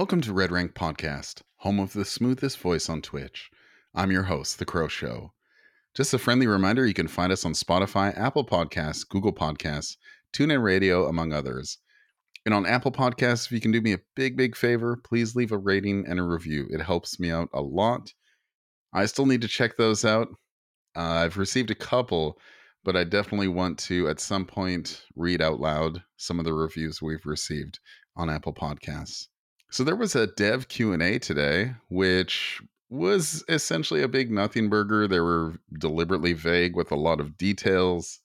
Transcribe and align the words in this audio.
Welcome 0.00 0.22
to 0.22 0.32
Red 0.32 0.50
Rank 0.50 0.72
Podcast, 0.72 1.42
home 1.56 1.78
of 1.78 1.92
the 1.92 2.06
smoothest 2.06 2.58
voice 2.58 2.88
on 2.88 3.02
Twitch. 3.02 3.50
I'm 3.94 4.10
your 4.10 4.22
host, 4.22 4.58
The 4.58 4.64
Crow 4.64 4.88
Show. 4.88 5.34
Just 5.94 6.14
a 6.14 6.18
friendly 6.18 6.46
reminder 6.46 6.86
you 6.86 6.94
can 6.94 7.06
find 7.06 7.30
us 7.30 7.44
on 7.44 7.52
Spotify, 7.52 8.16
Apple 8.16 8.46
Podcasts, 8.46 9.06
Google 9.06 9.34
Podcasts, 9.34 9.98
TuneIn 10.32 10.62
Radio, 10.62 11.06
among 11.06 11.34
others. 11.34 11.76
And 12.46 12.54
on 12.54 12.64
Apple 12.64 12.90
Podcasts, 12.90 13.44
if 13.44 13.52
you 13.52 13.60
can 13.60 13.72
do 13.72 13.82
me 13.82 13.92
a 13.92 14.00
big, 14.16 14.38
big 14.38 14.56
favor, 14.56 14.96
please 14.96 15.36
leave 15.36 15.52
a 15.52 15.58
rating 15.58 16.06
and 16.06 16.18
a 16.18 16.22
review. 16.22 16.66
It 16.70 16.80
helps 16.80 17.20
me 17.20 17.30
out 17.30 17.50
a 17.52 17.60
lot. 17.60 18.10
I 18.94 19.04
still 19.04 19.26
need 19.26 19.42
to 19.42 19.48
check 19.48 19.76
those 19.76 20.06
out. 20.06 20.28
Uh, 20.96 21.26
I've 21.26 21.36
received 21.36 21.70
a 21.70 21.74
couple, 21.74 22.38
but 22.84 22.96
I 22.96 23.04
definitely 23.04 23.48
want 23.48 23.78
to 23.80 24.08
at 24.08 24.18
some 24.18 24.46
point 24.46 25.02
read 25.14 25.42
out 25.42 25.60
loud 25.60 26.02
some 26.16 26.38
of 26.38 26.46
the 26.46 26.54
reviews 26.54 27.02
we've 27.02 27.26
received 27.26 27.80
on 28.16 28.30
Apple 28.30 28.54
Podcasts. 28.54 29.26
So 29.70 29.84
there 29.84 29.96
was 29.96 30.16
a 30.16 30.26
dev 30.26 30.68
Q&A 30.68 31.18
today 31.18 31.74
which 31.88 32.60
was 32.88 33.44
essentially 33.48 34.02
a 34.02 34.08
big 34.08 34.30
nothing 34.30 34.68
burger. 34.68 35.06
They 35.06 35.20
were 35.20 35.54
deliberately 35.78 36.32
vague 36.32 36.74
with 36.74 36.90
a 36.90 36.96
lot 36.96 37.20
of 37.20 37.38
details. 37.38 38.20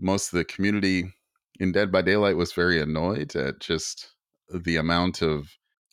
Most 0.00 0.32
of 0.32 0.38
the 0.38 0.44
community 0.44 1.12
in 1.60 1.72
Dead 1.72 1.92
by 1.92 2.00
Daylight 2.02 2.36
was 2.36 2.52
very 2.52 2.80
annoyed 2.80 3.36
at 3.36 3.60
just 3.60 4.14
the 4.48 4.76
amount 4.76 5.22
of 5.22 5.50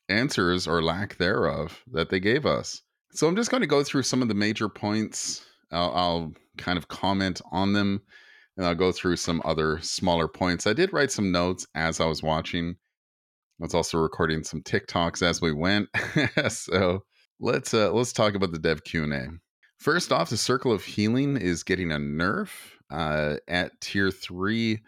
answers 0.07 0.65
or 0.65 0.81
lack 0.81 1.17
thereof 1.17 1.81
that 1.91 2.09
they 2.09 2.19
gave 2.19 2.45
us. 2.45 2.81
So 3.11 3.27
I'm 3.27 3.35
just 3.35 3.51
going 3.51 3.61
to 3.61 3.67
go 3.67 3.83
through 3.83 4.03
some 4.03 4.21
of 4.21 4.29
the 4.29 4.33
major 4.33 4.69
points. 4.69 5.45
I'll, 5.71 5.91
I'll 5.93 6.33
kind 6.57 6.77
of 6.77 6.87
comment 6.87 7.41
on 7.51 7.73
them 7.73 8.01
and 8.55 8.65
I'll 8.65 8.75
go 8.75 8.93
through 8.93 9.17
some 9.17 9.41
other 9.43 9.79
smaller 9.81 10.29
points. 10.29 10.65
I 10.65 10.73
did 10.73 10.93
write 10.93 11.11
some 11.11 11.31
notes 11.33 11.67
as 11.75 11.99
I 11.99 12.05
was 12.05 12.23
watching. 12.23 12.77
Was 13.61 13.75
also 13.75 13.99
recording 13.99 14.43
some 14.43 14.63
TikToks 14.63 15.21
as 15.21 15.39
we 15.39 15.51
went. 15.51 15.87
so 16.49 17.03
let's 17.39 17.75
uh, 17.75 17.91
let's 17.91 18.11
talk 18.11 18.33
about 18.33 18.51
the 18.51 18.57
dev 18.57 18.83
Q 18.83 19.03
and 19.03 19.13
A. 19.13 19.27
First 19.77 20.11
off, 20.11 20.31
the 20.31 20.37
Circle 20.37 20.71
of 20.71 20.83
Healing 20.83 21.37
is 21.37 21.61
getting 21.61 21.91
a 21.91 21.97
nerf 21.97 22.49
uh, 22.89 23.35
at 23.47 23.79
tier 23.79 24.09
three. 24.09 24.81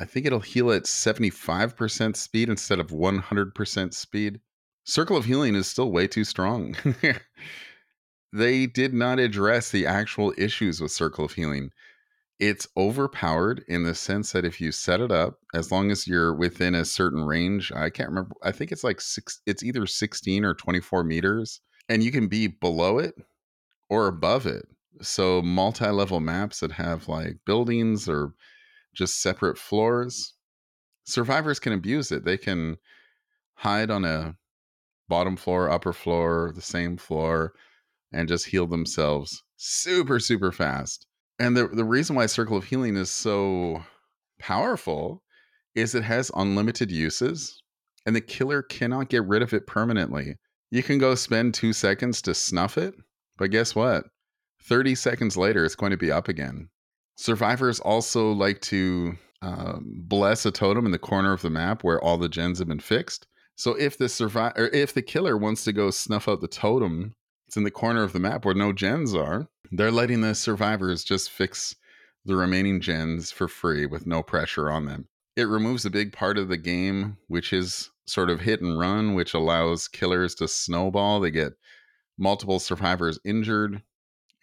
I 0.00 0.06
think 0.06 0.24
it'll 0.24 0.40
heal 0.40 0.72
at 0.72 0.86
seventy 0.86 1.28
five 1.28 1.76
percent 1.76 2.16
speed 2.16 2.48
instead 2.48 2.80
of 2.80 2.90
one 2.90 3.18
hundred 3.18 3.54
percent 3.54 3.92
speed. 3.92 4.40
Circle 4.84 5.18
of 5.18 5.26
Healing 5.26 5.54
is 5.54 5.66
still 5.66 5.92
way 5.92 6.06
too 6.06 6.24
strong. 6.24 6.74
they 8.32 8.64
did 8.64 8.94
not 8.94 9.18
address 9.18 9.70
the 9.70 9.84
actual 9.84 10.32
issues 10.38 10.80
with 10.80 10.90
Circle 10.90 11.26
of 11.26 11.32
Healing 11.34 11.70
it's 12.40 12.66
overpowered 12.76 13.62
in 13.68 13.84
the 13.84 13.94
sense 13.94 14.32
that 14.32 14.44
if 14.44 14.60
you 14.60 14.72
set 14.72 15.00
it 15.00 15.12
up 15.12 15.38
as 15.54 15.70
long 15.70 15.90
as 15.90 16.08
you're 16.08 16.34
within 16.34 16.74
a 16.74 16.84
certain 16.84 17.22
range 17.24 17.70
i 17.72 17.90
can't 17.90 18.08
remember 18.08 18.34
i 18.42 18.50
think 18.50 18.72
it's 18.72 18.82
like 18.82 19.00
six 19.00 19.40
it's 19.46 19.62
either 19.62 19.86
16 19.86 20.44
or 20.44 20.54
24 20.54 21.04
meters 21.04 21.60
and 21.90 22.04
you 22.04 22.12
can 22.12 22.28
be 22.28 22.46
below 22.46 22.98
it 22.98 23.14
or 23.90 24.06
above 24.06 24.46
it. 24.46 24.66
So 25.02 25.42
multi-level 25.42 26.20
maps 26.20 26.60
that 26.60 26.72
have 26.72 27.08
like 27.08 27.38
buildings 27.44 28.08
or 28.08 28.32
just 28.94 29.20
separate 29.20 29.58
floors 29.58 30.34
survivors 31.04 31.58
can 31.58 31.72
abuse 31.72 32.12
it. 32.12 32.24
They 32.24 32.38
can 32.38 32.76
hide 33.54 33.90
on 33.90 34.04
a 34.04 34.36
bottom 35.08 35.36
floor 35.36 35.68
upper 35.68 35.92
floor 35.92 36.52
the 36.54 36.62
same 36.62 36.96
floor 36.96 37.52
and 38.12 38.28
just 38.28 38.46
heal 38.46 38.66
themselves 38.66 39.42
super 39.56 40.20
super 40.20 40.52
fast 40.52 41.06
and 41.40 41.56
the 41.56 41.66
the 41.68 41.84
reason 41.84 42.14
why 42.14 42.26
Circle 42.26 42.56
of 42.56 42.64
Healing 42.64 42.96
is 42.96 43.10
so 43.10 43.82
powerful 44.38 45.22
is 45.74 45.94
it 45.94 46.04
has 46.04 46.30
unlimited 46.36 46.90
uses 46.90 47.62
and 48.06 48.14
the 48.14 48.20
killer 48.20 48.62
cannot 48.62 49.08
get 49.08 49.26
rid 49.26 49.42
of 49.42 49.52
it 49.52 49.66
permanently. 49.66 50.36
You 50.70 50.82
can 50.82 50.98
go 50.98 51.14
spend 51.14 51.54
2 51.54 51.72
seconds 51.72 52.22
to 52.22 52.34
snuff 52.34 52.78
it, 52.78 52.94
but 53.36 53.50
guess 53.50 53.74
what? 53.74 54.04
30 54.64 54.94
seconds 54.94 55.36
later 55.36 55.64
it's 55.64 55.74
going 55.74 55.90
to 55.90 55.96
be 55.96 56.12
up 56.12 56.28
again. 56.28 56.68
Survivors 57.16 57.80
also 57.80 58.32
like 58.32 58.60
to 58.62 59.16
um, 59.42 59.94
bless 60.04 60.44
a 60.46 60.50
totem 60.50 60.86
in 60.86 60.92
the 60.92 60.98
corner 60.98 61.32
of 61.32 61.42
the 61.42 61.50
map 61.50 61.82
where 61.82 62.02
all 62.02 62.18
the 62.18 62.28
gens 62.28 62.58
have 62.58 62.68
been 62.68 62.80
fixed. 62.80 63.26
So 63.56 63.72
if 63.72 63.98
the 63.98 64.08
survivor 64.08 64.68
if 64.72 64.92
the 64.92 65.02
killer 65.02 65.36
wants 65.36 65.64
to 65.64 65.72
go 65.72 65.90
snuff 65.90 66.28
out 66.28 66.40
the 66.40 66.48
totem, 66.48 67.14
it's 67.50 67.56
in 67.56 67.64
the 67.64 67.70
corner 67.72 68.04
of 68.04 68.12
the 68.12 68.20
map 68.20 68.44
where 68.44 68.54
no 68.54 68.72
gens 68.72 69.12
are 69.12 69.48
they're 69.72 69.90
letting 69.90 70.20
the 70.20 70.36
survivors 70.36 71.02
just 71.02 71.32
fix 71.32 71.74
the 72.24 72.36
remaining 72.36 72.80
gens 72.80 73.32
for 73.32 73.48
free 73.48 73.86
with 73.86 74.06
no 74.06 74.22
pressure 74.22 74.70
on 74.70 74.84
them. 74.84 75.08
It 75.34 75.48
removes 75.48 75.84
a 75.84 75.90
big 75.90 76.12
part 76.12 76.38
of 76.38 76.46
the 76.46 76.56
game, 76.56 77.16
which 77.26 77.52
is 77.52 77.90
sort 78.06 78.30
of 78.30 78.40
hit 78.40 78.60
and 78.60 78.78
run, 78.78 79.14
which 79.14 79.34
allows 79.34 79.88
killers 79.88 80.36
to 80.36 80.46
snowball. 80.46 81.18
They 81.18 81.32
get 81.32 81.54
multiple 82.18 82.60
survivors 82.60 83.18
injured 83.24 83.82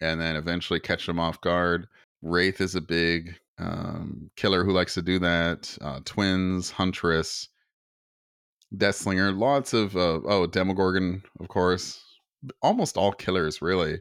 and 0.02 0.20
then 0.20 0.36
eventually 0.36 0.78
catch 0.78 1.06
them 1.06 1.18
off 1.18 1.40
guard. 1.40 1.86
Wraith 2.20 2.60
is 2.60 2.74
a 2.74 2.82
big 2.82 3.38
um, 3.58 4.30
killer 4.36 4.64
who 4.64 4.72
likes 4.72 4.92
to 4.94 5.02
do 5.02 5.18
that. 5.20 5.78
Uh, 5.80 6.00
Twins, 6.04 6.70
Huntress, 6.70 7.48
Deathslinger, 8.76 9.34
lots 9.34 9.72
of, 9.72 9.96
uh, 9.96 10.20
oh, 10.26 10.46
Demogorgon, 10.46 11.22
of 11.40 11.48
course. 11.48 12.04
Almost 12.62 12.96
all 12.96 13.12
killers, 13.12 13.60
really 13.60 14.00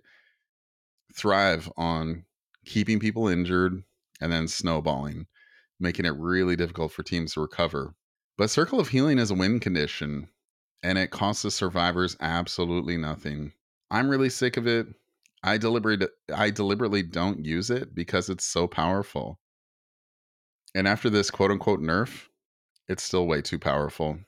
thrive 1.15 1.71
on 1.77 2.25
keeping 2.65 2.99
people 2.99 3.27
injured 3.27 3.83
and 4.21 4.31
then 4.31 4.47
snowballing, 4.47 5.27
making 5.79 6.05
it 6.05 6.15
really 6.17 6.55
difficult 6.55 6.91
for 6.91 7.03
teams 7.03 7.33
to 7.33 7.41
recover. 7.41 7.95
But 8.37 8.49
Circle 8.49 8.79
of 8.79 8.89
Healing 8.89 9.17
is 9.17 9.31
a 9.31 9.35
win 9.35 9.59
condition, 9.59 10.29
and 10.83 10.97
it 10.97 11.11
costs 11.11 11.43
the 11.43 11.51
survivors 11.51 12.15
absolutely 12.19 12.97
nothing. 12.97 13.53
I'm 13.89 14.09
really 14.09 14.29
sick 14.29 14.57
of 14.57 14.67
it. 14.67 14.87
I 15.43 15.57
deliberately 15.57 16.07
I 16.33 16.49
deliberately 16.49 17.03
don't 17.03 17.45
use 17.45 17.69
it 17.69 17.95
because 17.95 18.29
it's 18.29 18.45
so 18.45 18.67
powerful. 18.67 19.39
And 20.75 20.87
after 20.87 21.09
this 21.09 21.31
quote 21.31 21.51
unquote 21.51 21.79
nerf, 21.79 22.27
it's 22.87 23.03
still 23.03 23.25
way 23.27 23.41
too 23.41 23.59
powerful. 23.59 24.19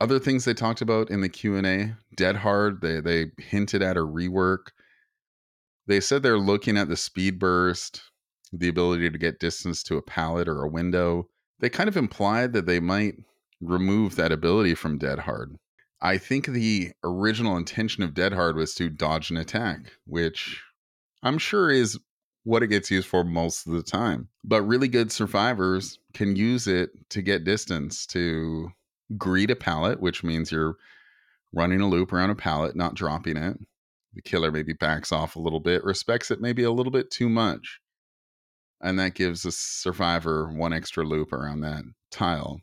Other 0.00 0.18
things 0.18 0.44
they 0.44 0.54
talked 0.54 0.80
about 0.80 1.10
in 1.10 1.20
the 1.20 1.28
Q&A, 1.28 1.94
Dead 2.16 2.36
Hard, 2.36 2.80
they 2.80 3.00
they 3.00 3.30
hinted 3.38 3.82
at 3.82 3.96
a 3.96 4.00
rework 4.00 4.70
they 5.86 6.00
said 6.00 6.22
they're 6.22 6.38
looking 6.38 6.76
at 6.76 6.88
the 6.88 6.96
speed 6.96 7.38
burst, 7.38 8.02
the 8.52 8.68
ability 8.68 9.10
to 9.10 9.18
get 9.18 9.40
distance 9.40 9.82
to 9.84 9.96
a 9.96 10.02
pallet 10.02 10.48
or 10.48 10.62
a 10.62 10.68
window. 10.68 11.28
They 11.60 11.68
kind 11.68 11.88
of 11.88 11.96
implied 11.96 12.52
that 12.54 12.66
they 12.66 12.80
might 12.80 13.16
remove 13.60 14.16
that 14.16 14.32
ability 14.32 14.74
from 14.74 14.98
Dead 14.98 15.20
Hard. 15.20 15.56
I 16.00 16.18
think 16.18 16.46
the 16.46 16.92
original 17.02 17.56
intention 17.56 18.02
of 18.02 18.14
Dead 18.14 18.32
Hard 18.32 18.56
was 18.56 18.74
to 18.74 18.90
dodge 18.90 19.30
an 19.30 19.36
attack, 19.36 19.92
which 20.06 20.62
I'm 21.22 21.38
sure 21.38 21.70
is 21.70 21.98
what 22.42 22.62
it 22.62 22.68
gets 22.68 22.90
used 22.90 23.08
for 23.08 23.24
most 23.24 23.66
of 23.66 23.72
the 23.72 23.82
time. 23.82 24.28
But 24.42 24.62
really 24.62 24.88
good 24.88 25.10
survivors 25.10 25.98
can 26.12 26.36
use 26.36 26.66
it 26.66 26.90
to 27.10 27.22
get 27.22 27.44
distance 27.44 28.04
to 28.06 28.70
greed 29.16 29.50
a 29.50 29.56
pallet, 29.56 30.00
which 30.00 30.24
means 30.24 30.50
you're 30.50 30.76
running 31.52 31.80
a 31.80 31.88
loop 31.88 32.12
around 32.12 32.30
a 32.30 32.34
pallet, 32.34 32.74
not 32.74 32.94
dropping 32.94 33.36
it 33.36 33.58
the 34.14 34.22
killer 34.22 34.50
maybe 34.50 34.72
backs 34.72 35.12
off 35.12 35.36
a 35.36 35.40
little 35.40 35.60
bit, 35.60 35.84
respects 35.84 36.30
it 36.30 36.40
maybe 36.40 36.62
a 36.62 36.70
little 36.70 36.92
bit 36.92 37.10
too 37.10 37.28
much. 37.28 37.80
And 38.80 38.98
that 38.98 39.14
gives 39.14 39.42
the 39.42 39.52
survivor 39.52 40.52
one 40.52 40.72
extra 40.72 41.04
loop 41.04 41.32
around 41.32 41.60
that 41.60 41.84
tile. 42.10 42.60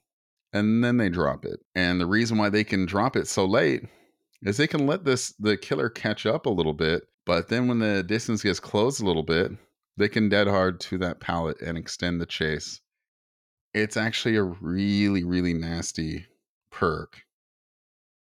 And 0.53 0.83
then 0.83 0.97
they 0.97 1.09
drop 1.09 1.45
it. 1.45 1.59
And 1.75 1.99
the 1.99 2.05
reason 2.05 2.37
why 2.37 2.49
they 2.49 2.63
can 2.63 2.85
drop 2.85 3.15
it 3.15 3.27
so 3.27 3.45
late 3.45 3.83
is 4.43 4.57
they 4.57 4.67
can 4.67 4.85
let 4.85 5.05
this 5.05 5.33
the 5.39 5.57
killer 5.57 5.89
catch 5.89 6.25
up 6.25 6.45
a 6.45 6.49
little 6.49 6.73
bit, 6.73 7.03
but 7.25 7.47
then 7.47 7.67
when 7.67 7.79
the 7.79 8.03
distance 8.03 8.43
gets 8.43 8.59
closed 8.59 9.01
a 9.01 9.05
little 9.05 9.23
bit, 9.23 9.51
they 9.97 10.09
can 10.09 10.29
dead 10.29 10.47
hard 10.47 10.79
to 10.81 10.97
that 10.99 11.19
pallet 11.19 11.61
and 11.61 11.77
extend 11.77 12.19
the 12.19 12.25
chase. 12.25 12.81
It's 13.73 13.97
actually 13.97 14.35
a 14.35 14.43
really, 14.43 15.23
really 15.23 15.53
nasty 15.53 16.25
perk 16.71 17.23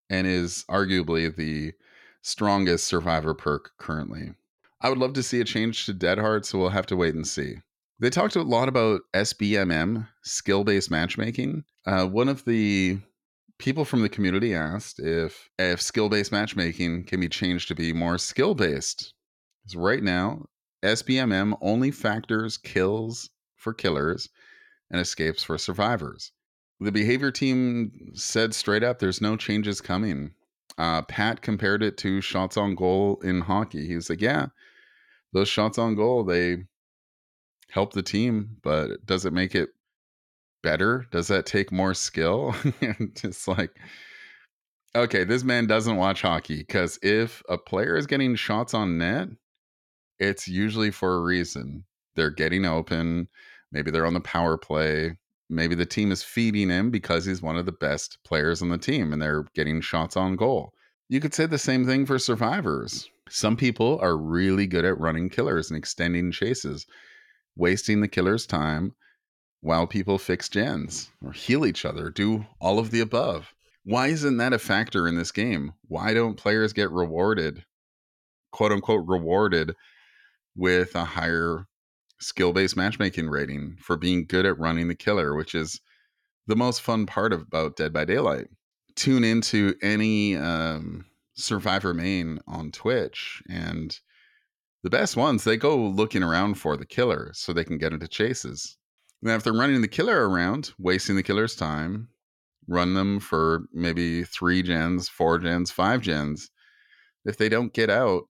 and 0.09 0.27
is 0.27 0.65
arguably 0.69 1.35
the 1.35 1.73
strongest 2.21 2.85
survivor 2.85 3.33
perk 3.33 3.71
currently. 3.77 4.33
I 4.81 4.89
would 4.89 4.97
love 4.97 5.13
to 5.13 5.23
see 5.23 5.41
a 5.41 5.45
change 5.45 5.85
to 5.85 5.93
Dead 5.93 6.17
Hard, 6.17 6.45
so 6.45 6.59
we'll 6.59 6.69
have 6.69 6.85
to 6.87 6.95
wait 6.95 7.15
and 7.15 7.27
see. 7.27 7.55
They 7.99 8.09
talked 8.09 8.35
a 8.35 8.41
lot 8.41 8.67
about 8.67 9.01
SBMM, 9.13 10.07
skill 10.23 10.63
based 10.63 10.91
matchmaking. 10.91 11.63
Uh, 11.85 12.05
one 12.05 12.27
of 12.27 12.43
the 12.45 12.99
people 13.57 13.85
from 13.85 14.01
the 14.01 14.09
community 14.09 14.53
asked 14.53 14.99
if 14.99 15.49
if 15.57 15.81
skill 15.81 16.09
based 16.09 16.31
matchmaking 16.31 17.05
can 17.05 17.21
be 17.21 17.29
changed 17.29 17.67
to 17.69 17.75
be 17.75 17.93
more 17.93 18.17
skill 18.17 18.53
based. 18.53 19.13
Because 19.63 19.75
right 19.75 20.03
now, 20.03 20.45
SBMM 20.83 21.57
only 21.61 21.89
factors 21.89 22.57
kills 22.57 23.29
for 23.55 23.73
killers 23.73 24.29
and 24.91 24.99
escapes 24.99 25.43
for 25.43 25.57
survivors. 25.57 26.31
The 26.79 26.91
behavior 26.91 27.31
team 27.31 28.11
said 28.13 28.53
straight 28.53 28.83
up 28.83 28.99
there's 28.99 29.21
no 29.21 29.37
changes 29.37 29.81
coming. 29.81 30.33
Uh, 30.77 31.01
Pat 31.03 31.41
compared 31.41 31.81
it 31.83 31.97
to 31.99 32.21
shots 32.21 32.57
on 32.57 32.75
goal 32.75 33.19
in 33.23 33.41
hockey. 33.41 33.87
He 33.87 33.95
was 33.95 34.09
like, 34.09 34.21
"Yeah, 34.21 34.47
those 35.33 35.47
shots 35.47 35.77
on 35.77 35.95
goal 35.95 36.23
they 36.25 36.65
help 37.71 37.93
the 37.93 38.03
team, 38.03 38.57
but 38.63 39.05
does 39.05 39.25
it 39.25 39.33
make 39.33 39.55
it 39.55 39.69
better? 40.63 41.05
Does 41.11 41.27
that 41.29 41.45
take 41.45 41.71
more 41.71 41.93
skill?" 41.93 42.55
And 42.81 43.19
it's 43.23 43.47
like 43.47 43.71
Okay, 44.95 45.25
this 45.25 45.43
man 45.43 45.67
doesn't 45.67 45.97
watch 45.97 46.21
hockey 46.21 46.57
because 46.59 46.97
if 47.01 47.43
a 47.49 47.57
player 47.57 47.97
is 47.97 48.07
getting 48.07 48.35
shots 48.35 48.73
on 48.73 48.97
net, 48.97 49.27
it's 50.19 50.47
usually 50.47 50.89
for 50.89 51.15
a 51.15 51.21
reason. 51.21 51.83
They're 52.15 52.29
getting 52.29 52.65
open. 52.65 53.27
Maybe 53.73 53.91
they're 53.91 54.05
on 54.05 54.13
the 54.13 54.21
power 54.21 54.57
play. 54.57 55.17
Maybe 55.49 55.75
the 55.75 55.85
team 55.85 56.11
is 56.11 56.23
feeding 56.23 56.69
him 56.69 56.89
because 56.89 57.25
he's 57.25 57.41
one 57.41 57.57
of 57.57 57.65
the 57.65 57.71
best 57.71 58.17
players 58.23 58.61
on 58.61 58.69
the 58.69 58.77
team 58.77 59.13
and 59.13 59.21
they're 59.21 59.45
getting 59.53 59.81
shots 59.81 60.17
on 60.17 60.35
goal. 60.35 60.73
You 61.07 61.19
could 61.19 61.33
say 61.33 61.45
the 61.45 61.57
same 61.57 61.85
thing 61.85 62.05
for 62.05 62.17
survivors. 62.17 63.07
Some 63.29 63.55
people 63.55 63.99
are 64.01 64.17
really 64.17 64.65
good 64.65 64.85
at 64.85 64.99
running 64.99 65.29
killers 65.29 65.69
and 65.69 65.77
extending 65.77 66.31
chases, 66.31 66.87
wasting 67.55 68.01
the 68.01 68.07
killer's 68.07 68.47
time 68.47 68.93
while 69.65 69.87
people 69.87 70.19
fix 70.19 70.47
gens 70.47 71.09
or 71.23 71.31
heal 71.31 71.65
each 71.65 71.85
other, 71.85 72.11
do 72.11 72.45
all 72.61 72.77
of 72.77 72.91
the 72.91 72.99
above. 72.99 73.51
Why 73.83 74.07
isn't 74.07 74.37
that 74.37 74.53
a 74.53 74.59
factor 74.59 75.07
in 75.07 75.15
this 75.15 75.31
game? 75.31 75.73
Why 75.87 76.13
don't 76.13 76.37
players 76.37 76.71
get 76.71 76.91
rewarded, 76.91 77.65
quote 78.51 78.71
unquote, 78.71 79.07
rewarded 79.07 79.75
with 80.55 80.95
a 80.95 81.03
higher 81.03 81.65
skill 82.19 82.53
based 82.53 82.77
matchmaking 82.77 83.29
rating 83.29 83.77
for 83.79 83.97
being 83.97 84.25
good 84.25 84.45
at 84.45 84.59
running 84.59 84.87
the 84.87 84.95
killer, 84.95 85.35
which 85.35 85.55
is 85.55 85.79
the 86.47 86.55
most 86.55 86.81
fun 86.81 87.05
part 87.05 87.33
about 87.33 87.75
Dead 87.75 87.91
by 87.93 88.05
Daylight? 88.05 88.47
Tune 88.95 89.23
into 89.23 89.75
any 89.81 90.35
um, 90.37 91.05
Survivor 91.35 91.93
main 91.93 92.39
on 92.47 92.71
Twitch, 92.71 93.43
and 93.49 93.99
the 94.83 94.89
best 94.89 95.17
ones 95.17 95.43
they 95.43 95.57
go 95.57 95.75
looking 95.75 96.23
around 96.23 96.55
for 96.55 96.77
the 96.77 96.85
killer 96.85 97.31
so 97.33 97.51
they 97.51 97.63
can 97.63 97.77
get 97.77 97.91
into 97.91 98.07
chases. 98.07 98.77
Now, 99.21 99.35
if 99.35 99.43
they're 99.43 99.51
running 99.51 99.81
the 99.81 99.87
killer 99.87 100.29
around, 100.29 100.71
wasting 100.77 101.15
the 101.15 101.23
killer's 101.23 101.55
time, 101.55 102.09
run 102.67 102.93
them 102.93 103.19
for 103.19 103.63
maybe 103.73 104.23
three 104.23 104.61
gens, 104.61 105.09
four 105.09 105.39
gens, 105.39 105.71
five 105.71 106.01
gens. 106.01 106.49
If 107.25 107.37
they 107.37 107.49
don't 107.49 107.73
get 107.73 107.89
out, 107.89 108.23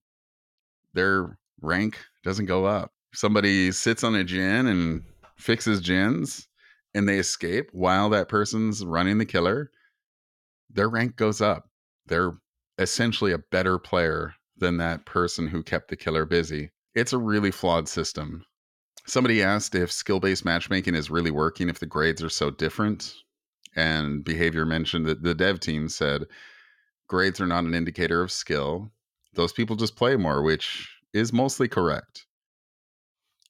their 0.94 1.38
rank 1.62 2.00
doesn't 2.24 2.46
go 2.46 2.66
up. 2.66 2.92
Somebody 3.16 3.72
sits 3.72 4.04
on 4.04 4.14
a 4.14 4.26
gen 4.26 4.68
and 4.68 5.04
fixes 5.38 5.80
gens 5.80 6.48
and 6.94 7.08
they 7.08 7.18
escape 7.18 7.70
while 7.72 8.10
that 8.10 8.28
person's 8.28 8.84
running 8.84 9.20
the 9.20 9.26
killer, 9.26 9.72
their 10.70 10.90
rank 10.90 11.16
goes 11.16 11.40
up. 11.40 11.70
They're 12.08 12.34
essentially 12.78 13.32
a 13.32 13.38
better 13.38 13.80
player 13.80 14.34
than 14.58 14.78
that 14.78 15.06
person 15.06 15.48
who 15.48 15.64
kept 15.64 15.90
the 15.90 15.96
killer 15.96 16.26
busy. 16.26 16.72
It's 16.94 17.14
a 17.14 17.18
really 17.18 17.52
flawed 17.52 17.88
system. 17.88 18.44
Somebody 19.08 19.42
asked 19.42 19.76
if 19.76 19.94
skill 19.94 20.20
based 20.20 20.44
matchmaking 20.44 20.96
is 20.96 21.10
really 21.10 21.32
working 21.32 21.70
if 21.70 21.80
the 21.80 21.86
grades 21.86 22.22
are 22.22 22.30
so 22.30 22.50
different. 22.50 23.14
And 23.78 24.26
behavior 24.26 24.66
mentioned 24.66 25.06
that 25.06 25.24
the 25.24 25.36
dev 25.36 25.62
team 25.62 25.88
said 25.88 26.24
grades 27.08 27.40
are 27.40 27.48
not 27.48 27.64
an 27.64 27.76
indicator 27.76 28.22
of 28.22 28.32
skill. 28.32 28.92
Those 29.36 29.54
people 29.54 29.78
just 29.78 29.96
play 29.96 30.18
more, 30.18 30.42
which 30.42 30.90
is 31.14 31.32
mostly 31.32 31.70
correct. 31.70 32.26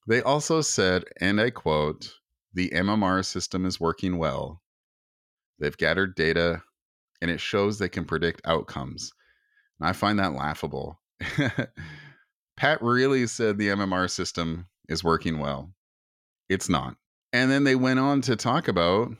They 0.07 0.21
also 0.21 0.61
said, 0.61 1.05
and 1.19 1.41
I 1.41 1.49
quote, 1.49 2.13
the 2.53 2.69
MMR 2.69 3.25
system 3.25 3.65
is 3.65 3.79
working 3.79 4.17
well. 4.17 4.61
They've 5.59 5.77
gathered 5.77 6.15
data 6.15 6.61
and 7.21 7.31
it 7.31 7.39
shows 7.39 7.79
they 7.79 7.89
can 7.89 8.05
predict 8.05 8.41
outcomes. 8.45 9.11
And 9.79 9.89
I 9.89 9.93
find 9.93 10.19
that 10.19 10.33
laughable. 10.33 10.99
Pat 12.57 12.81
really 12.81 13.27
said 13.27 13.57
the 13.57 13.69
MMR 13.69 14.09
system 14.09 14.67
is 14.87 15.03
working 15.03 15.39
well. 15.39 15.73
It's 16.49 16.69
not. 16.69 16.95
And 17.33 17.51
then 17.51 17.63
they 17.63 17.75
went 17.75 17.99
on 17.99 18.21
to 18.21 18.35
talk 18.35 18.67
about 18.67 19.11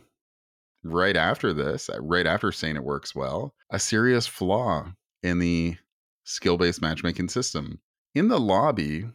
right 0.83 1.17
after 1.17 1.51
this, 1.51 1.89
uh, 1.89 1.99
right 2.01 2.27
after 2.27 2.51
saying 2.51 2.75
it 2.75 2.83
works 2.83 3.15
well, 3.15 3.53
a 3.71 3.79
serious 3.79 4.27
flaw 4.27 4.93
in 5.23 5.39
the 5.39 5.75
skill 6.23 6.57
based 6.57 6.81
matchmaking 6.81 7.29
system. 7.29 7.79
In 8.13 8.27
the 8.29 8.39
lobby, 8.39 9.05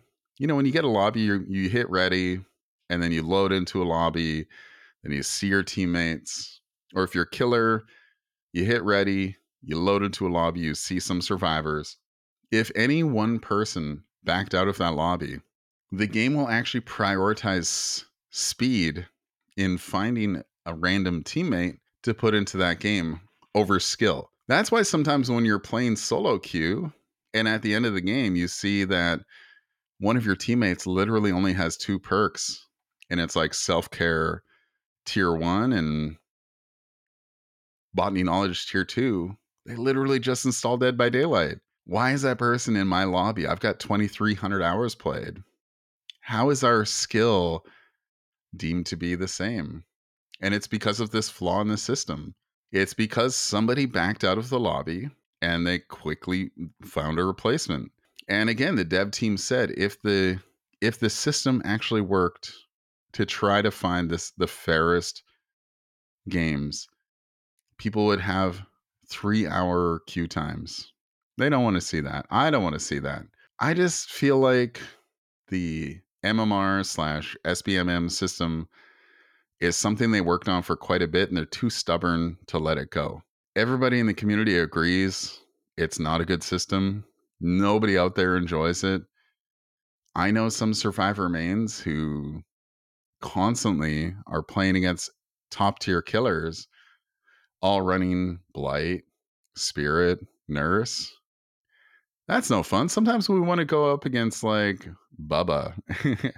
you 0.41 0.47
know, 0.47 0.57
when 0.57 0.65
you 0.65 0.73
get 0.73 0.85
a 0.85 0.89
lobby, 0.89 1.21
you, 1.21 1.45
you 1.47 1.69
hit 1.69 1.89
ready 1.91 2.41
and 2.89 3.03
then 3.03 3.13
you 3.13 3.23
load 3.23 3.53
into 3.53 3.83
a 3.83 3.85
lobby, 3.85 4.47
then 5.03 5.13
you 5.13 5.23
see 5.23 5.49
your 5.49 5.63
teammates. 5.63 6.63
Or 6.95 7.05
if 7.05 7.15
you're 7.15 7.25
a 7.25 7.31
killer, 7.31 7.85
you 8.55 8.65
hit 8.65 8.83
ready, 8.83 9.37
you 9.61 9.79
load 9.79 10.03
into 10.03 10.27
a 10.27 10.33
lobby, 10.33 10.61
you 10.61 10.75
see 10.75 10.99
some 10.99 11.21
survivors. 11.21 11.99
If 12.51 12.73
any 12.75 13.03
one 13.03 13.39
person 13.39 14.03
backed 14.25 14.55
out 14.55 14.67
of 14.67 14.79
that 14.79 14.95
lobby, 14.95 15.41
the 15.93 16.07
game 16.07 16.33
will 16.33 16.49
actually 16.49 16.81
prioritize 16.81 18.05
speed 18.31 19.07
in 19.59 19.77
finding 19.77 20.43
a 20.65 20.73
random 20.73 21.23
teammate 21.23 21.77
to 22.05 22.15
put 22.15 22.35
into 22.35 22.57
that 22.57 22.81
game 22.81 23.21
over 23.55 23.79
skill. 23.79 24.31
That's 24.49 24.73
why 24.73 24.83
sometimes 24.83 25.31
when 25.31 25.45
you're 25.45 25.59
playing 25.59 25.97
solo 25.97 26.39
queue 26.39 26.95
and 27.35 27.47
at 27.47 27.61
the 27.61 27.75
end 27.75 27.85
of 27.85 27.93
the 27.93 28.01
game 28.01 28.37
you 28.37 28.49
see 28.49 28.85
that 28.85 29.21
one 30.01 30.17
of 30.17 30.27
your 30.27 30.37
teammates 30.37 30.87
literally 30.87 31.31
only 31.31 31.53
has 31.53 31.77
two 31.77 31.99
perks 31.99 32.67
and 33.09 33.21
it's 33.21 33.37
like 33.37 33.55
self-care 33.55 34.43
tier 35.07 35.33
1 35.33 35.73
and 35.73 36.17
botany 37.95 38.25
knowledge 38.25 38.69
tier 38.69 38.85
2 38.85 39.37
they 39.67 39.77
literally 39.77 40.19
just 40.19 40.45
installed 40.47 40.81
dead 40.81 40.97
by 40.97 41.11
daylight. 41.11 41.59
Why 41.85 42.13
is 42.13 42.23
that 42.23 42.39
person 42.39 42.77
in 42.77 42.87
my 42.87 43.05
lobby? 43.05 43.47
I've 43.47 43.61
got 43.61 43.79
2300 43.79 44.63
hours 44.63 44.95
played. 44.95 45.43
How 46.23 46.51
is 46.51 46.65
our 46.65 46.85
skill 46.85 47.65
deemed 48.57 48.87
to 48.87 48.97
be 48.97 49.15
the 49.15 49.29
same? 49.29 49.85
And 50.41 50.55
it's 50.55 50.67
because 50.67 51.01
of 51.01 51.11
this 51.11 51.29
flaw 51.29 51.61
in 51.61 51.69
the 51.69 51.77
system. 51.77 52.35
It's 52.73 52.95
because 52.95 53.37
somebody 53.37 53.87
backed 53.87 54.25
out 54.25 54.39
of 54.39 54.49
the 54.49 54.59
lobby 54.59 55.11
and 55.43 55.67
they 55.67 55.81
quickly 55.81 56.51
found 56.83 57.19
a 57.19 57.25
replacement. 57.25 57.93
And 58.31 58.49
again, 58.49 58.77
the 58.77 58.85
dev 58.85 59.11
team 59.11 59.37
said 59.37 59.73
if 59.77 60.01
the 60.03 60.41
if 60.81 61.01
the 61.01 61.11
system 61.11 61.61
actually 61.65 62.01
worked 62.01 62.55
to 63.13 63.27
try 63.27 63.61
to 63.61 63.73
find 63.73 64.09
this 64.09 64.31
the 64.39 64.47
fairest 64.47 65.25
games, 66.29 66.87
people 67.77 68.07
would 68.07 68.21
have 68.21 68.63
three 69.09 69.49
hour 69.49 70.01
queue 70.07 70.29
times. 70.29 70.93
They 71.39 71.49
don't 71.49 71.65
want 71.65 71.75
to 71.75 71.81
see 71.81 72.01
that. 72.01 72.27
I 72.31 72.51
don't 72.51 72.63
want 72.63 72.75
to 72.75 72.81
see 72.81 73.01
that. 73.01 73.25
I 73.59 73.75
just 73.75 74.11
feel 74.11 74.39
like 74.39 74.81
the 75.49 75.99
MMR 76.25 76.87
slash 76.87 77.37
SBMM 77.45 78.13
system 78.13 78.69
is 79.61 79.77
something 79.77 80.13
they 80.13 80.21
worked 80.21 80.49
on 80.49 80.63
for 80.63 80.77
quite 80.77 81.03
a 81.03 81.09
bit 81.09 81.29
and 81.29 81.37
they're 81.37 81.45
too 81.45 81.69
stubborn 81.69 82.39
to 82.47 82.59
let 82.59 82.79
it 82.79 82.91
go. 82.91 83.23
Everybody 83.57 83.99
in 83.99 84.07
the 84.07 84.15
community 84.15 84.57
agrees 84.57 85.41
it's 85.77 85.99
not 85.99 86.21
a 86.21 86.25
good 86.25 86.45
system. 86.45 87.05
Nobody 87.41 87.97
out 87.97 88.15
there 88.15 88.37
enjoys 88.37 88.85
it. 88.85 89.03
I 90.15 90.31
know 90.31 90.49
some 90.49 90.75
survivor 90.75 91.29
mains 91.29 91.79
who 91.79 92.43
constantly 93.21 94.15
are 94.27 94.43
playing 94.43 94.77
against 94.77 95.11
top 95.51 95.79
tier 95.79 96.03
killers, 96.03 96.67
all 97.63 97.83
running 97.83 98.41
Blight, 98.53 99.03
Spirit, 99.57 100.21
Nurse. 100.49 101.11
That's 102.29 102.51
no 102.51 102.63
fun. 102.63 102.89
Sometimes 102.89 103.29
we 103.29 103.41
want 103.41 103.59
to 103.59 103.65
go 103.65 103.93
up 103.93 104.05
against 104.05 104.45
like 104.45 104.87
Bubba 105.27 105.75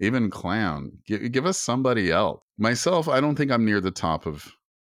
even 0.00 0.30
clown. 0.30 0.92
Give, 1.06 1.30
give 1.32 1.46
us 1.46 1.58
somebody 1.58 2.10
else. 2.10 2.40
Myself, 2.58 3.08
I 3.08 3.20
don't 3.20 3.36
think 3.36 3.50
I'm 3.50 3.64
near 3.64 3.80
the 3.80 3.90
top 3.90 4.26
of 4.26 4.52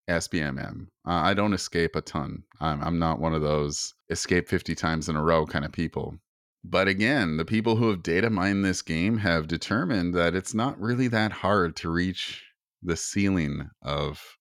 SBMM. 0.09 0.87
Uh, 1.07 1.11
I 1.11 1.35
don't 1.35 1.53
escape 1.53 1.97
a 1.97 2.01
ton. 2.01 2.45
I'm, 2.61 2.83
I'm 2.83 2.99
not 2.99 3.21
one 3.21 3.35
of 3.35 3.43
those 3.43 3.95
escape 4.11 4.49
50 4.49 4.75
times 4.75 5.09
in 5.09 5.17
a 5.17 5.23
row 5.23 5.47
kind 5.47 5.65
of 5.65 5.73
people. 5.73 6.19
But 6.65 6.89
again, 6.89 7.37
the 7.37 7.45
people 7.45 7.77
who 7.77 7.91
have 7.91 8.03
data 8.03 8.31
mined 8.31 8.65
this 8.65 8.83
game 8.83 9.19
have 9.19 9.49
determined 9.49 10.15
that 10.15 10.35
it's 10.35 10.55
not 10.55 10.81
really 10.81 11.09
that 11.09 11.33
hard 11.33 11.75
to 11.77 11.91
reach 11.91 12.45
the 12.83 12.97
ceiling 12.97 13.71
of 13.83 14.39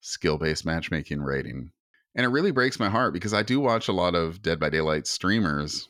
skill 0.00 0.38
based 0.38 0.64
matchmaking 0.64 1.20
rating. 1.20 1.72
And 2.14 2.24
it 2.24 2.30
really 2.30 2.50
breaks 2.50 2.78
my 2.78 2.88
heart 2.88 3.12
because 3.12 3.34
I 3.34 3.42
do 3.42 3.60
watch 3.60 3.88
a 3.88 3.92
lot 3.92 4.14
of 4.14 4.42
Dead 4.42 4.58
by 4.58 4.70
Daylight 4.70 5.06
streamers 5.06 5.88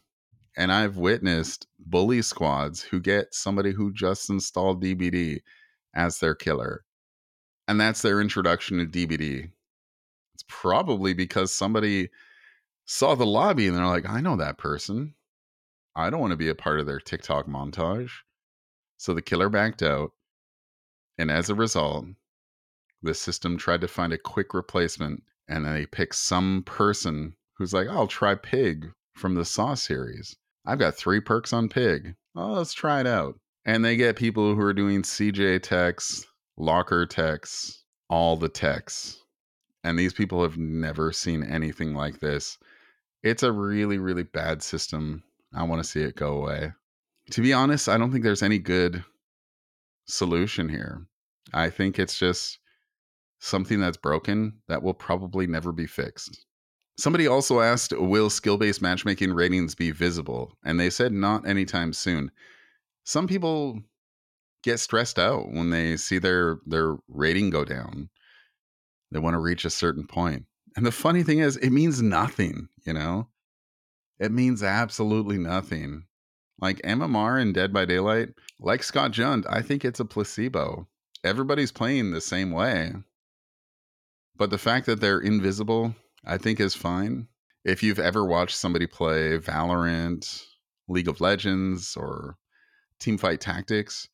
and 0.57 0.73
I've 0.73 0.97
witnessed 0.97 1.67
bully 1.79 2.23
squads 2.23 2.83
who 2.83 3.01
get 3.01 3.35
somebody 3.35 3.73
who 3.73 3.93
just 3.93 4.29
installed 4.31 4.83
DBD 4.83 5.41
as 5.95 6.19
their 6.19 6.35
killer. 6.35 6.85
And 7.69 7.81
that's 7.81 8.03
their 8.03 8.21
introduction 8.21 8.79
to 8.79 8.87
DBD. 8.87 9.51
It's 10.35 10.45
probably 10.49 11.15
because 11.15 11.53
somebody 11.53 12.11
saw 12.87 13.15
the 13.15 13.27
lobby 13.27 13.67
and 13.67 13.77
they're 13.77 13.87
like, 13.87 14.09
I 14.09 14.21
know 14.21 14.37
that 14.37 14.59
person. 14.59 15.15
I 15.95 16.11
don't 16.11 16.21
want 16.21 16.33
to 16.33 16.37
be 16.37 16.49
a 16.49 16.55
part 16.55 16.81
of 16.81 16.87
their 16.87 17.01
TikTok 17.01 17.47
montage. 17.47 18.11
So 18.97 19.15
the 19.15 19.23
killer 19.23 19.49
backed 19.49 19.83
out. 19.83 20.13
And 21.19 21.31
as 21.31 21.51
a 21.51 21.55
result, 21.55 22.07
the 23.03 23.15
system 23.15 23.57
tried 23.57 23.81
to 23.83 23.89
find 23.89 24.13
a 24.13 24.19
quick 24.19 24.55
replacement 24.55 25.23
and 25.49 25.65
they 25.65 25.87
picked 25.87 26.15
some 26.15 26.63
person 26.65 27.35
who's 27.55 27.73
like, 27.73 27.89
I'll 27.89 28.07
try 28.07 28.35
Pig 28.35 28.91
from 29.15 29.35
the 29.35 29.45
Saw 29.45 29.75
series. 29.75 30.37
I've 30.65 30.79
got 30.79 30.95
three 30.95 31.21
perks 31.21 31.53
on 31.53 31.69
Pig. 31.69 32.15
Oh, 32.37 32.53
let's 32.53 32.73
try 32.73 33.01
it 33.01 33.07
out. 33.07 33.39
And 33.65 33.85
they 33.85 33.97
get 33.97 34.17
people 34.17 34.55
who 34.55 34.61
are 34.63 34.73
doing 34.73 35.03
CJ 35.03 35.63
techs, 35.63 36.27
locker 36.61 37.07
techs, 37.07 37.83
all 38.09 38.37
the 38.37 38.49
techs. 38.49 39.19
And 39.83 39.99
these 39.99 40.13
people 40.13 40.43
have 40.43 40.59
never 40.59 41.11
seen 41.11 41.43
anything 41.43 41.95
like 41.95 42.21
this. 42.21 42.59
It's 43.23 43.43
a 43.43 43.53
really, 43.53 43.99
really 43.99 44.25
bad 44.25 44.63
system. 44.63 45.23
I 45.55 45.63
want 45.65 45.83
to 45.83 45.89
see 45.89 46.03
it 46.03 46.17
go 46.17 46.35
away. 46.35 46.73
To 47.31 47.41
be 47.41 47.53
honest, 47.53 47.89
I 47.89 47.97
don't 47.97 48.13
think 48.13 48.25
there's 48.25 48.43
any 48.43 48.59
good 48.59 49.05
solution 50.07 50.69
here. 50.69 51.07
I 51.53 51.71
think 51.71 51.99
it's 51.99 52.19
just 52.19 52.59
something 53.39 53.81
that's 53.81 53.97
broken 53.97 54.61
that 54.69 54.83
will 54.83 54.95
probably 54.95 55.47
never 55.47 55.73
be 55.73 55.87
fixed. 55.87 56.45
Somebody 56.99 57.27
also 57.27 57.61
asked, 57.61 57.95
Will 57.97 58.29
skill 58.29 58.59
based 58.59 58.83
matchmaking 58.83 59.33
ratings 59.33 59.75
be 59.75 59.91
visible? 59.91 60.53
And 60.65 60.79
they 60.79 60.91
said 60.91 61.13
not 61.13 61.49
anytime 61.49 61.95
soon. 61.95 62.31
Some 63.05 63.27
people 63.27 63.81
get 64.63 64.79
stressed 64.79 65.19
out 65.19 65.51
when 65.51 65.71
they 65.71 65.97
see 65.97 66.19
their, 66.19 66.59
their 66.67 66.97
rating 67.09 67.51
go 67.51 67.65
down. 67.65 68.11
They 69.11 69.19
want 69.19 69.35
to 69.35 69.41
reach 69.41 69.65
a 69.65 69.71
certain 69.71 70.07
point. 70.07 70.47
And 70.77 70.87
the 70.87 70.93
funny 70.93 71.23
thing 71.23 71.41
is, 71.41 71.57
it 71.57 71.71
means 71.71 72.01
nothing, 72.01 72.69
you 72.85 72.93
know? 72.93 73.29
It 74.19 74.33
means 74.33 74.63
absolutely 74.63 75.39
nothing. 75.39 76.05
Like 76.61 76.83
MMR 76.83 77.41
and 77.41 77.55
Dead 77.55 77.73
by 77.73 77.87
Daylight, 77.87 78.29
like 78.61 78.83
Scott 78.83 79.13
Jund, 79.13 79.47
I 79.49 79.63
think 79.63 79.85
it's 79.85 80.01
a 80.01 80.05
placebo. 80.05 80.87
Everybody's 81.25 81.73
playing 81.73 82.11
the 82.11 82.21
same 82.21 82.51
way. 82.51 82.93
But 84.37 84.51
the 84.51 84.59
fact 84.59 84.87
that 84.87 85.01
they're 85.01 85.21
invisible, 85.21 85.95
I 86.25 86.39
think 86.39 86.61
is 86.61 86.75
fine. 86.75 87.29
If 87.65 87.83
you've 87.83 87.99
ever 87.99 88.25
watched 88.25 88.57
somebody 88.57 88.87
play 88.87 89.39
Valorant, 89.39 90.47
League 90.89 91.09
of 91.09 91.21
Legends, 91.21 91.97
or 91.97 92.37
Teamfight 93.01 93.41
Tactics, 93.41 94.09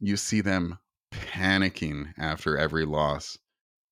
you 0.00 0.16
see 0.16 0.40
them 0.40 0.78
panicking 1.12 2.12
after 2.18 2.56
every 2.56 2.84
loss. 2.84 3.38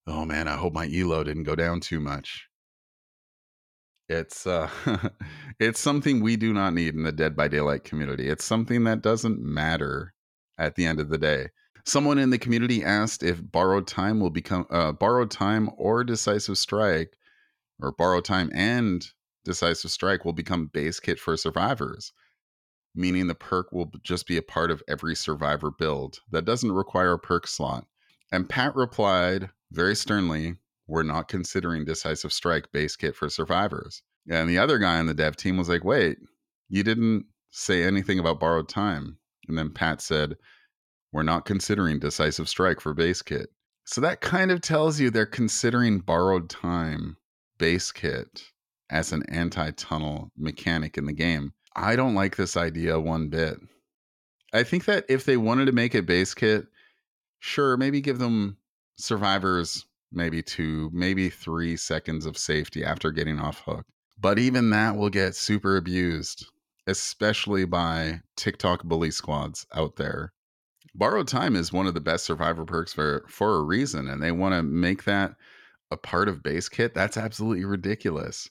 Oh 0.07 0.25
man, 0.25 0.49
I 0.49 0.57
hope 0.57 0.73
my 0.73 0.89
elo 0.93 1.23
didn't 1.23 1.45
go 1.45 1.55
down 1.55 1.81
too 1.81 2.01
much. 2.01 2.49
It's 4.09 4.47
uh 4.47 4.71
it's 5.61 5.81
something 5.81 6.23
we 6.23 6.37
do 6.37 6.53
not 6.53 6.73
need 6.73 6.95
in 6.95 7.03
the 7.03 7.13
Dead 7.13 7.37
by 7.37 7.49
Daylight 7.49 7.85
community. 7.85 8.29
It's 8.29 8.45
something 8.45 8.85
that 8.85 9.03
doesn't 9.03 9.41
matter 9.41 10.15
at 10.57 10.75
the 10.75 10.87
end 10.87 10.99
of 11.01 11.11
the 11.11 11.19
day. 11.19 11.49
Someone 11.85 12.19
in 12.19 12.31
the 12.31 12.39
community 12.39 12.83
asked 12.85 13.23
if 13.23 13.41
borrowed 13.43 13.87
time 13.87 14.21
will 14.21 14.31
become 14.31 14.67
uh, 14.71 14.93
borrowed 14.93 15.31
time 15.31 15.71
or 15.77 16.05
decisive 16.05 16.59
strike, 16.59 17.17
or 17.81 17.93
borrowed 17.93 18.25
time 18.25 18.51
and 18.55 19.07
decisive 19.45 19.91
strike 19.91 20.25
will 20.25 20.33
become 20.33 20.67
base 20.67 21.01
kit 21.01 21.19
for 21.19 21.37
survivors, 21.37 22.13
meaning 22.99 23.27
the 23.27 23.35
perk 23.35 23.73
will 23.73 23.91
just 24.03 24.27
be 24.27 24.37
a 24.37 24.43
part 24.43 24.71
of 24.71 24.83
every 24.89 25.15
survivor 25.15 25.71
build 25.71 26.19
that 26.31 26.45
doesn't 26.45 26.73
require 26.73 27.13
a 27.13 27.19
perk 27.19 27.47
slot. 27.47 27.87
And 28.31 28.49
Pat 28.49 28.75
replied 28.75 29.49
very 29.71 29.97
sternly, 29.97 30.57
"We're 30.87 31.03
not 31.03 31.29
considering 31.29 31.85
decisive 31.85 32.33
strike 32.33 32.73
base 32.73 32.97
kit 32.97 33.17
for 33.17 33.31
survivors." 33.31 34.03
And 34.29 34.51
the 34.51 34.59
other 34.59 34.79
guy 34.79 34.99
on 34.99 35.07
the 35.07 35.15
dev 35.15 35.37
team 35.37 35.57
was 35.57 35.69
like, 35.69 35.85
"Wait, 35.85 36.19
you 36.69 36.83
didn't 36.83 37.27
say 37.51 37.85
anything 37.85 38.19
about 38.19 38.41
borrowed 38.41 38.69
time." 38.69 39.19
And 39.49 39.57
then 39.57 39.71
Pat 39.71 40.03
said, 40.03 40.37
we're 41.13 41.23
not 41.23 41.47
considering 41.47 41.99
decisive 41.99 42.49
strike 42.49 42.81
for 42.81 42.95
base 42.95 43.23
kit. 43.23 43.51
So 43.85 44.01
that 44.03 44.21
kind 44.21 44.51
of 44.51 44.61
tells 44.61 45.01
you 45.01 45.11
they're 45.11 45.27
considering 45.27 46.01
borrowed 46.01 46.51
time 46.51 47.17
base 47.57 47.91
kit 47.91 48.45
as 48.91 49.13
an 49.13 49.23
anti 49.29 49.71
tunnel 49.73 50.31
mechanic 50.37 50.99
in 50.99 51.07
the 51.07 51.13
game. 51.13 51.55
I 51.79 51.97
don't 51.97 52.15
like 52.15 52.37
this 52.37 52.57
idea 52.57 52.99
one 52.99 53.29
bit. 53.29 53.59
I 54.53 54.65
think 54.65 54.87
that 54.87 55.05
if 55.09 55.25
they 55.25 55.37
wanted 55.37 55.67
to 55.67 55.73
make 55.73 55.95
it 55.95 56.07
base 56.07 56.35
kit, 56.35 56.67
sure, 57.39 57.77
maybe 57.77 58.01
give 58.01 58.19
them 58.19 58.57
survivors 58.97 59.85
maybe 60.11 60.43
two, 60.43 60.91
maybe 60.93 61.29
three 61.29 61.77
seconds 61.77 62.27
of 62.27 62.37
safety 62.39 62.83
after 62.83 63.13
getting 63.13 63.39
off 63.39 63.61
hook. 63.61 63.85
But 64.19 64.39
even 64.39 64.71
that 64.71 64.97
will 64.97 65.11
get 65.11 65.37
super 65.37 65.77
abused, 65.77 66.47
especially 66.87 67.65
by 67.67 68.23
TikTok 68.37 68.85
bully 68.85 69.11
squads 69.11 69.67
out 69.75 69.97
there 69.97 70.33
borrowed 70.95 71.29
time 71.29 71.55
is 71.55 71.73
one 71.73 71.87
of 71.87 71.95
the 71.95 72.01
best 72.01 72.25
survivor 72.25 72.65
perks 72.65 72.93
for 72.93 73.25
for 73.29 73.57
a 73.57 73.63
reason 73.63 74.09
and 74.09 74.23
they 74.23 74.33
want 74.33 74.55
to 74.55 74.63
make 74.63 75.05
that 75.05 75.35
a 75.91 75.97
part 75.97 76.29
of 76.29 76.43
base 76.43 76.69
kit 76.69 76.93
that's 76.93 77.17
absolutely 77.17 77.65
ridiculous 77.65 78.51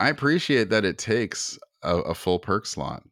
i 0.00 0.08
appreciate 0.08 0.70
that 0.70 0.84
it 0.84 0.98
takes 0.98 1.58
a, 1.82 1.96
a 1.98 2.14
full 2.14 2.38
perk 2.38 2.66
slot 2.66 3.02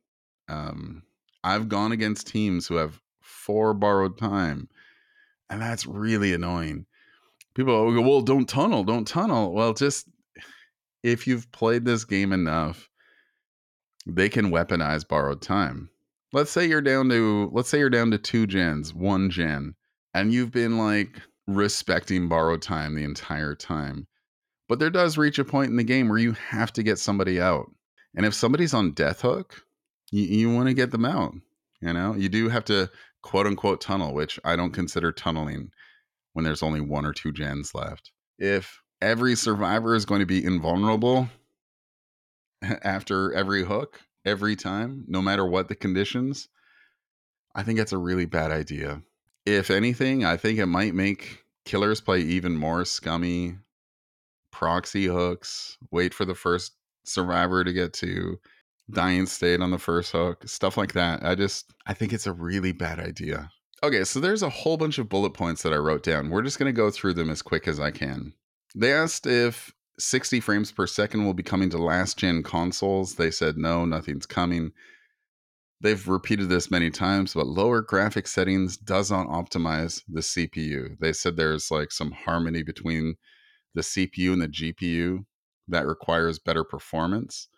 um, 0.48 1.02
i've 1.44 1.68
gone 1.68 1.92
against 1.92 2.26
teams 2.26 2.66
who 2.66 2.76
have 2.76 3.00
four 3.20 3.74
borrowed 3.74 4.18
time 4.18 4.68
and 5.48 5.60
that's 5.60 5.86
really 5.86 6.32
annoying 6.32 6.86
people 7.54 7.92
go 7.92 8.00
well 8.00 8.22
don't 8.22 8.48
tunnel 8.48 8.84
don't 8.84 9.06
tunnel 9.06 9.52
well 9.52 9.72
just 9.72 10.08
if 11.02 11.26
you've 11.26 11.50
played 11.52 11.84
this 11.84 12.04
game 12.04 12.32
enough 12.32 12.88
they 14.06 14.28
can 14.28 14.50
weaponize 14.50 15.06
borrowed 15.06 15.42
time 15.42 15.90
let's 16.32 16.50
say 16.50 16.66
you're 16.66 16.80
down 16.80 17.08
to 17.08 17.50
let's 17.52 17.68
say 17.68 17.78
you're 17.78 17.90
down 17.90 18.10
to 18.10 18.18
two 18.18 18.46
gens, 18.46 18.94
one 18.94 19.30
gen, 19.30 19.74
and 20.14 20.32
you've 20.32 20.52
been 20.52 20.78
like 20.78 21.20
respecting 21.46 22.28
borrowed 22.28 22.62
time 22.62 22.94
the 22.94 23.04
entire 23.04 23.54
time. 23.54 24.06
But 24.68 24.78
there 24.78 24.90
does 24.90 25.18
reach 25.18 25.38
a 25.38 25.44
point 25.44 25.70
in 25.70 25.76
the 25.76 25.84
game 25.84 26.08
where 26.08 26.18
you 26.18 26.32
have 26.32 26.72
to 26.74 26.82
get 26.82 26.98
somebody 26.98 27.40
out. 27.40 27.70
And 28.16 28.26
if 28.26 28.34
somebody's 28.34 28.74
on 28.74 28.92
death 28.92 29.22
hook, 29.22 29.62
you, 30.10 30.24
you 30.24 30.54
want 30.54 30.68
to 30.68 30.74
get 30.74 30.90
them 30.90 31.04
out. 31.04 31.34
You 31.80 31.92
know, 31.92 32.14
you 32.14 32.28
do 32.28 32.48
have 32.48 32.64
to 32.66 32.90
quote 33.22 33.46
unquote 33.46 33.80
tunnel, 33.80 34.14
which 34.14 34.38
I 34.44 34.56
don't 34.56 34.72
consider 34.72 35.12
tunneling 35.12 35.70
when 36.32 36.44
there's 36.44 36.62
only 36.62 36.80
one 36.80 37.06
or 37.06 37.12
two 37.12 37.32
gens 37.32 37.74
left. 37.74 38.12
If 38.38 38.82
every 39.00 39.34
survivor 39.34 39.94
is 39.94 40.04
going 40.04 40.20
to 40.20 40.26
be 40.26 40.44
invulnerable 40.44 41.28
after 42.82 43.32
every 43.32 43.64
hook, 43.64 44.00
every 44.24 44.56
time, 44.56 45.04
no 45.08 45.22
matter 45.22 45.46
what 45.46 45.68
the 45.68 45.74
conditions, 45.74 46.48
I 47.54 47.62
think 47.62 47.78
that's 47.78 47.92
a 47.92 47.98
really 47.98 48.26
bad 48.26 48.50
idea. 48.50 49.02
If 49.46 49.70
anything, 49.70 50.24
I 50.24 50.36
think 50.36 50.58
it 50.58 50.66
might 50.66 50.94
make 50.94 51.44
killers 51.64 52.00
play 52.00 52.20
even 52.20 52.56
more 52.56 52.84
scummy 52.84 53.56
proxy 54.50 55.06
hooks, 55.06 55.78
wait 55.90 56.12
for 56.12 56.24
the 56.24 56.34
first 56.34 56.72
survivor 57.10 57.64
to 57.64 57.72
get 57.72 57.92
to 57.94 58.38
dying 58.90 59.26
state 59.26 59.60
on 59.60 59.70
the 59.70 59.78
first 59.78 60.12
hook, 60.12 60.48
stuff 60.48 60.76
like 60.76 60.92
that. 60.94 61.24
I 61.24 61.34
just 61.34 61.72
I 61.86 61.94
think 61.94 62.12
it's 62.12 62.26
a 62.26 62.32
really 62.32 62.72
bad 62.72 62.98
idea. 62.98 63.50
Okay, 63.82 64.04
so 64.04 64.20
there's 64.20 64.42
a 64.42 64.50
whole 64.50 64.76
bunch 64.76 64.98
of 64.98 65.08
bullet 65.08 65.30
points 65.30 65.62
that 65.62 65.72
I 65.72 65.76
wrote 65.76 66.02
down. 66.02 66.28
We're 66.28 66.42
just 66.42 66.58
going 66.58 66.72
to 66.72 66.76
go 66.76 66.90
through 66.90 67.14
them 67.14 67.30
as 67.30 67.40
quick 67.40 67.66
as 67.66 67.80
I 67.80 67.90
can. 67.90 68.34
They 68.74 68.92
asked 68.92 69.26
if 69.26 69.72
60 69.98 70.40
frames 70.40 70.70
per 70.70 70.86
second 70.86 71.24
will 71.24 71.34
be 71.34 71.42
coming 71.42 71.70
to 71.70 71.78
last 71.78 72.18
gen 72.18 72.42
consoles. 72.42 73.14
They 73.14 73.30
said 73.30 73.56
no, 73.56 73.86
nothing's 73.86 74.26
coming. 74.26 74.72
They've 75.82 76.06
repeated 76.06 76.50
this 76.50 76.70
many 76.70 76.90
times, 76.90 77.32
but 77.32 77.46
lower 77.46 77.80
graphic 77.80 78.26
settings 78.26 78.76
does 78.76 79.10
not 79.10 79.28
optimize 79.28 80.02
the 80.08 80.20
CPU. 80.20 80.98
They 81.00 81.14
said 81.14 81.36
there's 81.36 81.70
like 81.70 81.90
some 81.90 82.12
harmony 82.12 82.62
between 82.62 83.14
the 83.74 83.80
CPU 83.80 84.34
and 84.34 84.42
the 84.42 84.48
GPU 84.48 85.24
that 85.70 85.86
requires 85.86 86.38
better 86.38 86.64
performance. 86.64 87.48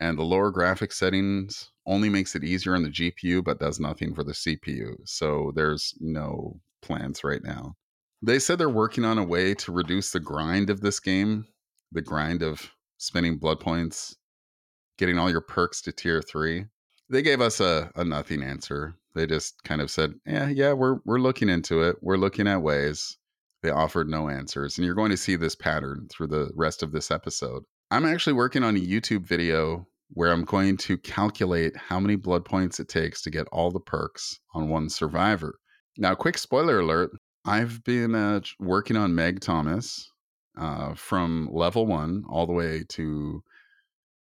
And 0.00 0.16
the 0.16 0.22
lower 0.22 0.50
graphic 0.50 0.92
settings 0.92 1.70
only 1.86 2.08
makes 2.08 2.36
it 2.36 2.44
easier 2.44 2.74
on 2.74 2.84
the 2.84 2.88
GPU, 2.90 3.42
but 3.42 3.58
does 3.58 3.80
nothing 3.80 4.14
for 4.14 4.22
the 4.22 4.32
CPU. 4.32 4.94
So 5.04 5.52
there's 5.56 5.94
no 6.00 6.60
plans 6.82 7.24
right 7.24 7.42
now. 7.42 7.74
They 8.22 8.38
said 8.38 8.58
they're 8.58 8.68
working 8.68 9.04
on 9.04 9.18
a 9.18 9.24
way 9.24 9.54
to 9.54 9.72
reduce 9.72 10.12
the 10.12 10.20
grind 10.20 10.70
of 10.70 10.80
this 10.80 11.00
game 11.00 11.46
the 11.92 12.02
grind 12.02 12.42
of 12.42 12.70
spending 12.98 13.38
blood 13.38 13.60
points, 13.60 14.16
getting 14.98 15.18
all 15.18 15.30
your 15.30 15.40
perks 15.40 15.80
to 15.82 15.92
tier 15.92 16.20
three. 16.20 16.66
They 17.10 17.22
gave 17.22 17.40
us 17.40 17.60
a, 17.60 17.90
a 17.96 18.04
nothing 18.04 18.42
answer. 18.42 18.94
They 19.14 19.26
just 19.26 19.62
kind 19.64 19.80
of 19.80 19.90
said, 19.90 20.14
Yeah, 20.26 20.48
yeah, 20.48 20.72
we're 20.74 20.98
we're 21.04 21.18
looking 21.18 21.48
into 21.48 21.82
it. 21.82 21.96
We're 22.02 22.18
looking 22.18 22.46
at 22.46 22.62
ways. 22.62 23.16
They 23.62 23.70
offered 23.70 24.08
no 24.08 24.28
answers. 24.28 24.78
And 24.78 24.84
you're 24.84 24.94
going 24.94 25.10
to 25.10 25.16
see 25.16 25.36
this 25.36 25.54
pattern 25.54 26.08
through 26.10 26.28
the 26.28 26.50
rest 26.54 26.82
of 26.82 26.92
this 26.92 27.10
episode. 27.10 27.64
I'm 27.90 28.04
actually 28.04 28.34
working 28.34 28.62
on 28.62 28.76
a 28.76 28.80
YouTube 28.80 29.26
video 29.26 29.86
where 30.10 30.32
I'm 30.32 30.44
going 30.44 30.76
to 30.78 30.96
calculate 30.98 31.76
how 31.76 32.00
many 32.00 32.16
blood 32.16 32.44
points 32.44 32.80
it 32.80 32.88
takes 32.88 33.22
to 33.22 33.30
get 33.30 33.48
all 33.52 33.70
the 33.70 33.80
perks 33.80 34.38
on 34.54 34.68
one 34.68 34.88
survivor. 34.88 35.58
Now, 35.96 36.14
quick 36.14 36.38
spoiler 36.38 36.80
alert 36.80 37.10
I've 37.44 37.82
been 37.84 38.14
uh, 38.14 38.40
working 38.58 38.96
on 38.96 39.14
Meg 39.14 39.40
Thomas, 39.40 40.10
uh, 40.58 40.94
from 40.94 41.48
level 41.50 41.86
one 41.86 42.24
all 42.28 42.46
the 42.46 42.52
way 42.52 42.84
to 42.90 43.42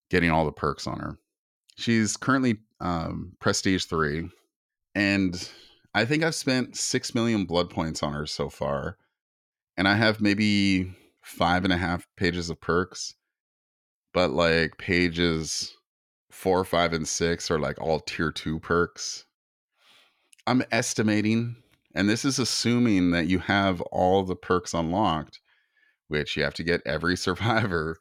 getting 0.09 0.31
all 0.31 0.45
the 0.45 0.51
perks 0.51 0.87
on 0.87 0.99
her. 0.99 1.17
She's 1.75 2.17
currently 2.17 2.57
um, 2.79 3.33
prestige 3.39 3.85
three, 3.85 4.29
and 4.95 5.49
I 5.93 6.05
think 6.05 6.23
I've 6.23 6.35
spent 6.35 6.75
six 6.75 7.13
million 7.13 7.45
blood 7.45 7.69
points 7.69 8.03
on 8.03 8.13
her 8.13 8.25
so 8.25 8.49
far, 8.49 8.97
and 9.77 9.87
I 9.87 9.95
have 9.95 10.21
maybe 10.21 10.93
five 11.21 11.63
and 11.63 11.73
a 11.73 11.77
half 11.77 12.07
pages 12.17 12.49
of 12.49 12.61
perks, 12.61 13.15
but 14.13 14.31
like 14.31 14.77
pages 14.77 15.75
four, 16.31 16.63
five, 16.65 16.93
and 16.93 17.07
six 17.07 17.49
are 17.51 17.59
like 17.59 17.79
all 17.81 17.99
tier 17.99 18.31
two 18.31 18.59
perks. 18.59 19.25
I'm 20.45 20.63
estimating, 20.71 21.55
and 21.95 22.09
this 22.09 22.25
is 22.25 22.39
assuming 22.39 23.11
that 23.11 23.27
you 23.27 23.39
have 23.39 23.81
all 23.81 24.23
the 24.23 24.35
perks 24.35 24.73
unlocked 24.73 25.39
which 26.13 26.37
you 26.37 26.43
have 26.43 26.53
to 26.53 26.63
get 26.63 26.81
every 26.85 27.17
survivor 27.27 27.97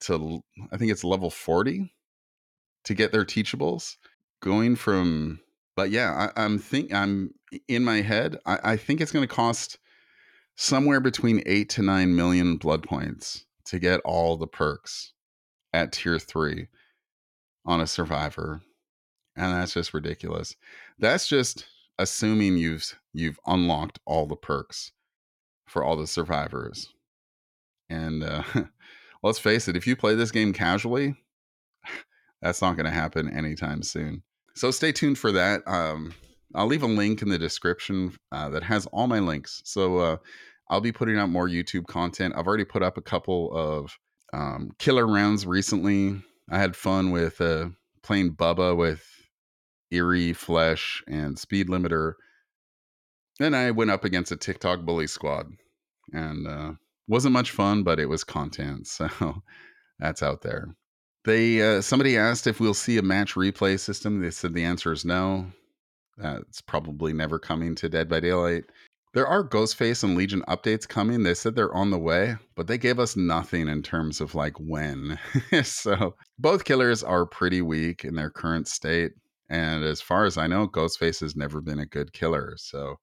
to 0.00 0.42
I 0.70 0.76
think 0.76 0.92
it's 0.92 1.04
level 1.04 1.30
40 1.30 1.92
to 2.84 2.94
get 2.94 3.12
their 3.12 3.24
teachables. 3.24 3.96
Going 4.42 4.76
from 4.76 5.40
but 5.74 5.90
yeah, 5.90 6.30
I, 6.36 6.44
am 6.44 6.58
think 6.58 6.92
I'm 6.92 7.30
in 7.68 7.84
my 7.84 8.00
head. 8.00 8.38
I, 8.46 8.58
I 8.62 8.76
think 8.76 9.00
it's 9.00 9.12
going 9.12 9.26
to 9.26 9.34
cost 9.34 9.78
somewhere 10.56 11.00
between 11.00 11.42
eight 11.46 11.68
to 11.70 11.82
nine 11.82 12.16
million 12.16 12.56
blood 12.56 12.82
points 12.82 13.44
to 13.66 13.78
get 13.78 14.00
all 14.04 14.36
the 14.36 14.46
perks 14.46 15.12
at 15.72 15.92
tier 15.92 16.18
three 16.18 16.68
on 17.64 17.80
a 17.80 17.86
survivor, 17.86 18.62
and 19.36 19.52
that's 19.52 19.74
just 19.74 19.94
ridiculous. 19.94 20.56
That's 20.98 21.28
just 21.28 21.66
assuming 21.98 22.56
you've 22.56 22.98
you've 23.12 23.38
unlocked 23.46 23.98
all 24.04 24.26
the 24.26 24.36
perks 24.36 24.92
for 25.66 25.84
all 25.84 25.96
the 25.96 26.06
survivors. 26.06 26.92
And 27.88 28.22
uh, 28.24 28.42
let's 29.22 29.38
face 29.38 29.68
it, 29.68 29.76
if 29.76 29.86
you 29.86 29.96
play 29.96 30.14
this 30.14 30.30
game 30.30 30.52
casually, 30.52 31.16
that's 32.42 32.62
not 32.62 32.76
going 32.76 32.86
to 32.86 32.92
happen 32.92 33.28
anytime 33.28 33.82
soon. 33.82 34.22
So 34.54 34.70
stay 34.70 34.92
tuned 34.92 35.18
for 35.18 35.32
that. 35.32 35.66
Um, 35.66 36.14
I'll 36.56 36.66
leave 36.66 36.82
a 36.82 36.86
link 36.86 37.22
in 37.22 37.28
the 37.28 37.38
description 37.38 38.16
uh, 38.32 38.48
that 38.48 38.62
has 38.62 38.86
all 38.86 39.06
my 39.06 39.18
links. 39.18 39.60
So 39.64 39.98
uh, 39.98 40.16
I'll 40.70 40.80
be 40.80 40.90
putting 40.92 41.18
out 41.18 41.28
more 41.28 41.48
YouTube 41.48 41.86
content. 41.86 42.34
I've 42.36 42.46
already 42.46 42.64
put 42.64 42.82
up 42.82 42.96
a 42.96 43.02
couple 43.02 43.54
of 43.54 43.96
um, 44.32 44.70
killer 44.78 45.06
rounds 45.06 45.46
recently. 45.46 46.20
I 46.50 46.58
had 46.58 46.74
fun 46.74 47.10
with 47.10 47.40
uh, 47.40 47.68
playing 48.02 48.36
Bubba 48.36 48.76
with 48.76 49.04
Eerie, 49.90 50.32
Flesh, 50.32 51.04
and 51.06 51.38
Speed 51.38 51.68
Limiter. 51.68 52.14
Then 53.38 53.54
I 53.54 53.70
went 53.70 53.90
up 53.90 54.04
against 54.04 54.32
a 54.32 54.36
TikTok 54.36 54.80
bully 54.80 55.06
squad, 55.06 55.46
and 56.12 56.46
uh, 56.46 56.72
wasn't 57.06 57.34
much 57.34 57.50
fun, 57.50 57.82
but 57.82 58.00
it 58.00 58.08
was 58.08 58.24
content, 58.24 58.86
so 58.86 59.42
that's 59.98 60.22
out 60.22 60.42
there. 60.42 60.74
They 61.24 61.60
uh, 61.60 61.82
somebody 61.82 62.16
asked 62.16 62.46
if 62.46 62.60
we'll 62.60 62.74
see 62.74 62.98
a 62.98 63.02
match 63.02 63.34
replay 63.34 63.78
system. 63.78 64.22
They 64.22 64.30
said 64.30 64.54
the 64.54 64.64
answer 64.64 64.92
is 64.92 65.04
no. 65.04 65.46
That's 66.16 66.60
probably 66.60 67.12
never 67.12 67.38
coming 67.38 67.74
to 67.76 67.88
Dead 67.88 68.08
by 68.08 68.20
Daylight. 68.20 68.64
There 69.12 69.26
are 69.26 69.48
Ghostface 69.48 70.04
and 70.04 70.14
Legion 70.14 70.42
updates 70.46 70.86
coming. 70.86 71.22
They 71.22 71.34
said 71.34 71.54
they're 71.54 71.74
on 71.74 71.90
the 71.90 71.98
way, 71.98 72.36
but 72.54 72.66
they 72.66 72.76
gave 72.76 72.98
us 72.98 73.16
nothing 73.16 73.68
in 73.68 73.82
terms 73.82 74.20
of 74.20 74.34
like 74.34 74.58
when. 74.58 75.18
so 75.62 76.16
both 76.38 76.64
killers 76.64 77.02
are 77.02 77.24
pretty 77.24 77.62
weak 77.62 78.04
in 78.04 78.14
their 78.14 78.30
current 78.30 78.68
state. 78.68 79.12
And 79.48 79.84
as 79.84 80.00
far 80.00 80.24
as 80.24 80.36
I 80.36 80.46
know, 80.46 80.68
Ghostface 80.68 81.20
has 81.20 81.34
never 81.34 81.60
been 81.60 81.78
a 81.78 81.86
good 81.86 82.12
killer. 82.12 82.56
So 82.58 82.96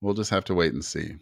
we'll 0.00 0.14
just 0.14 0.30
have 0.30 0.44
to 0.44 0.54
wait 0.54 0.74
and 0.74 0.84
see. 0.84 1.14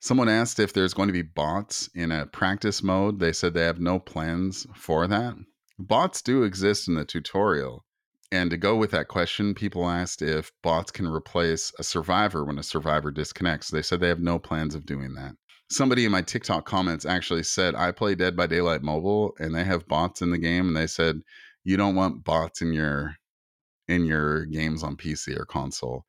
Someone 0.00 0.28
asked 0.28 0.60
if 0.60 0.72
there's 0.72 0.94
going 0.94 1.08
to 1.08 1.12
be 1.12 1.22
bots 1.22 1.90
in 1.94 2.12
a 2.12 2.26
practice 2.26 2.82
mode. 2.82 3.18
They 3.18 3.32
said 3.32 3.52
they 3.52 3.64
have 3.64 3.80
no 3.80 3.98
plans 3.98 4.66
for 4.74 5.06
that. 5.08 5.34
Bots 5.78 6.22
do 6.22 6.44
exist 6.44 6.88
in 6.88 6.94
the 6.94 7.04
tutorial. 7.04 7.84
And 8.30 8.50
to 8.50 8.58
go 8.58 8.76
with 8.76 8.90
that 8.90 9.08
question, 9.08 9.54
people 9.54 9.88
asked 9.88 10.20
if 10.20 10.52
bots 10.62 10.90
can 10.90 11.06
replace 11.06 11.72
a 11.78 11.82
survivor 11.82 12.44
when 12.44 12.58
a 12.58 12.62
survivor 12.62 13.10
disconnects. 13.10 13.70
They 13.70 13.80
said 13.80 14.00
they 14.00 14.08
have 14.08 14.20
no 14.20 14.38
plans 14.38 14.74
of 14.74 14.84
doing 14.84 15.14
that. 15.14 15.32
Somebody 15.70 16.04
in 16.04 16.12
my 16.12 16.22
TikTok 16.22 16.66
comments 16.66 17.06
actually 17.06 17.42
said, 17.42 17.74
I 17.74 17.90
play 17.92 18.14
Dead 18.14 18.36
by 18.36 18.46
Daylight 18.46 18.82
Mobile 18.82 19.34
and 19.38 19.54
they 19.54 19.64
have 19.64 19.88
bots 19.88 20.20
in 20.20 20.30
the 20.30 20.38
game. 20.38 20.68
And 20.68 20.76
they 20.76 20.86
said, 20.86 21.20
you 21.64 21.76
don't 21.76 21.94
want 21.94 22.24
bots 22.24 22.62
in 22.62 22.72
your 22.72 23.16
in 23.88 24.04
your 24.04 24.44
games 24.46 24.82
on 24.82 24.96
PC 24.96 25.38
or 25.38 25.46
console. 25.46 26.04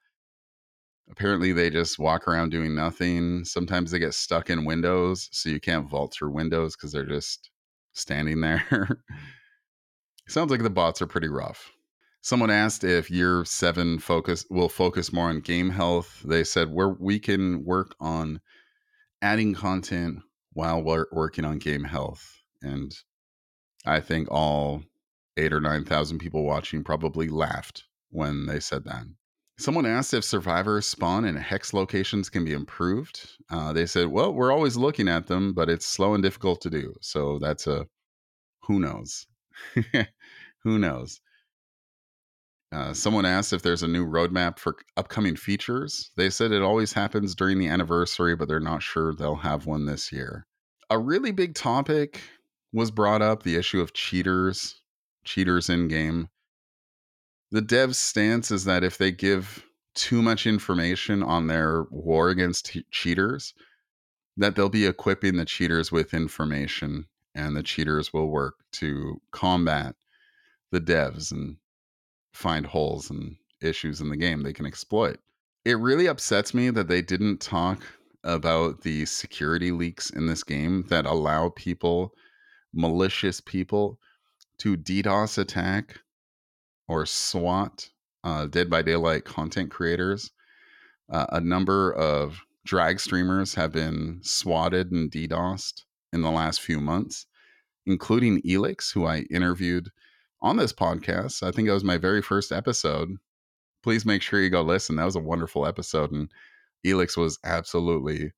Apparently 1.09 1.53
they 1.53 1.69
just 1.69 1.97
walk 1.97 2.27
around 2.27 2.49
doing 2.49 2.75
nothing. 2.75 3.43
Sometimes 3.45 3.91
they 3.91 3.99
get 3.99 4.13
stuck 4.13 4.49
in 4.49 4.65
windows, 4.65 5.29
so 5.31 5.49
you 5.49 5.59
can't 5.59 5.89
vault 5.89 6.13
through 6.13 6.31
windows 6.31 6.75
because 6.75 6.91
they're 6.91 7.05
just 7.05 7.49
standing 7.93 8.41
there. 8.41 8.87
Sounds 10.27 10.51
like 10.51 10.61
the 10.61 10.69
bots 10.69 11.01
are 11.01 11.07
pretty 11.07 11.29
rough. 11.29 11.71
Someone 12.21 12.49
asked 12.49 12.83
if 12.83 13.09
year 13.09 13.45
seven 13.45 13.97
focus 13.97 14.45
will 14.49 14.69
focus 14.69 15.13
more 15.13 15.29
on 15.29 15.39
game 15.39 15.69
health. 15.69 16.21
They 16.25 16.43
said 16.43 16.71
where 16.71 16.89
we 16.89 17.19
can 17.19 17.63
work 17.63 17.95
on 17.99 18.41
adding 19.21 19.53
content 19.53 20.19
while 20.53 20.81
we're 20.81 21.05
working 21.11 21.45
on 21.45 21.59
game 21.59 21.85
health. 21.85 22.41
And 22.61 22.93
I 23.85 24.01
think 24.01 24.29
all 24.29 24.83
eight 25.37 25.53
or 25.53 25.61
nine 25.61 25.85
thousand 25.85 26.19
people 26.19 26.43
watching 26.43 26.83
probably 26.83 27.29
laughed 27.29 27.85
when 28.09 28.45
they 28.45 28.59
said 28.59 28.83
that. 28.85 29.05
Someone 29.57 29.85
asked 29.85 30.13
if 30.13 30.23
survivors 30.23 30.85
spawn 30.85 31.25
in 31.25 31.35
hex 31.35 31.73
locations 31.73 32.29
can 32.29 32.45
be 32.45 32.53
improved. 32.53 33.29
Uh, 33.49 33.73
they 33.73 33.85
said, 33.85 34.07
"Well, 34.07 34.33
we're 34.33 34.51
always 34.51 34.77
looking 34.77 35.07
at 35.07 35.27
them, 35.27 35.53
but 35.53 35.69
it's 35.69 35.85
slow 35.85 36.13
and 36.13 36.23
difficult 36.23 36.61
to 36.61 36.69
do." 36.69 36.95
So 37.01 37.39
that's 37.39 37.67
a 37.67 37.87
who 38.63 38.79
knows. 38.79 39.25
Who 40.63 40.77
knows? 40.77 41.21
Uh, 42.71 42.93
someone 42.93 43.25
asked 43.25 43.51
if 43.51 43.63
there's 43.63 43.81
a 43.81 43.87
new 43.87 44.05
roadmap 44.05 44.59
for 44.59 44.77
upcoming 44.95 45.35
features. 45.35 46.11
They 46.17 46.29
said 46.29 46.51
it 46.51 46.61
always 46.61 46.93
happens 46.93 47.33
during 47.33 47.57
the 47.57 47.67
anniversary, 47.67 48.35
but 48.35 48.47
they're 48.47 48.59
not 48.59 48.83
sure 48.83 49.13
they'll 49.13 49.35
have 49.35 49.65
one 49.65 49.85
this 49.85 50.11
year. 50.11 50.45
A 50.91 50.99
really 50.99 51.31
big 51.31 51.55
topic 51.55 52.21
was 52.71 52.91
brought 52.91 53.23
up 53.23 53.41
the 53.41 53.55
issue 53.55 53.81
of 53.81 53.93
cheaters, 53.93 54.81
cheaters 55.23 55.69
in 55.69 55.87
game. 55.87 56.29
The 57.51 57.61
dev's 57.61 57.97
stance 57.97 58.51
is 58.51 58.65
that 58.65 58.83
if 58.83 58.99
they 58.99 59.11
give 59.11 59.65
too 59.95 60.21
much 60.21 60.45
information 60.45 61.23
on 61.23 61.47
their 61.47 61.85
war 61.89 62.29
against 62.29 62.77
cheaters, 62.91 63.55
that 64.37 64.55
they'll 64.55 64.69
be 64.69 64.85
equipping 64.85 65.37
the 65.37 65.45
cheaters 65.45 65.91
with 65.91 66.13
information 66.13 67.07
and 67.35 67.55
the 67.55 67.63
cheaters 67.63 68.13
will 68.13 68.27
work 68.27 68.55
to 68.73 69.19
combat 69.31 69.95
the 70.71 70.79
devs 70.79 71.31
and 71.31 71.57
find 72.33 72.65
holes 72.65 73.09
and 73.09 73.35
issues 73.61 74.01
in 74.01 74.09
the 74.09 74.17
game 74.17 74.43
they 74.43 74.53
can 74.53 74.65
exploit. 74.65 75.19
It 75.65 75.77
really 75.79 76.07
upsets 76.07 76.53
me 76.53 76.69
that 76.69 76.87
they 76.87 77.01
didn't 77.01 77.41
talk 77.41 77.83
about 78.23 78.81
the 78.81 79.05
security 79.05 79.71
leaks 79.71 80.09
in 80.09 80.27
this 80.27 80.43
game 80.43 80.85
that 80.89 81.05
allow 81.05 81.49
people, 81.49 82.13
malicious 82.73 83.41
people, 83.41 83.99
to 84.59 84.77
DDoS 84.77 85.37
attack 85.37 85.99
or 86.87 87.05
SWAT 87.05 87.89
uh, 88.23 88.47
Dead 88.47 88.69
by 88.69 88.81
Daylight 88.81 89.25
content 89.25 89.71
creators. 89.71 90.31
Uh, 91.11 91.25
a 91.29 91.41
number 91.41 91.93
of 91.93 92.41
drag 92.65 92.99
streamers 92.99 93.53
have 93.55 93.71
been 93.71 94.19
swatted 94.21 94.91
and 94.91 95.11
DDoSed 95.11 95.83
in 96.13 96.21
the 96.21 96.31
last 96.31 96.61
few 96.61 96.79
months, 96.79 97.25
including 97.85 98.41
Elix, 98.41 98.93
who 98.93 99.05
I 99.05 99.19
interviewed 99.31 99.89
on 100.41 100.57
this 100.57 100.73
podcast. 100.73 101.43
I 101.43 101.51
think 101.51 101.67
it 101.67 101.73
was 101.73 101.83
my 101.83 101.97
very 101.97 102.21
first 102.21 102.51
episode. 102.51 103.17
Please 103.83 104.05
make 104.05 104.21
sure 104.21 104.41
you 104.41 104.49
go 104.49 104.61
listen. 104.61 104.95
That 104.95 105.05
was 105.05 105.15
a 105.15 105.21
wonderful 105.21 105.65
episode. 105.65 106.11
And 106.11 106.29
Elix 106.85 107.17
was 107.17 107.39
absolutely 107.43 108.31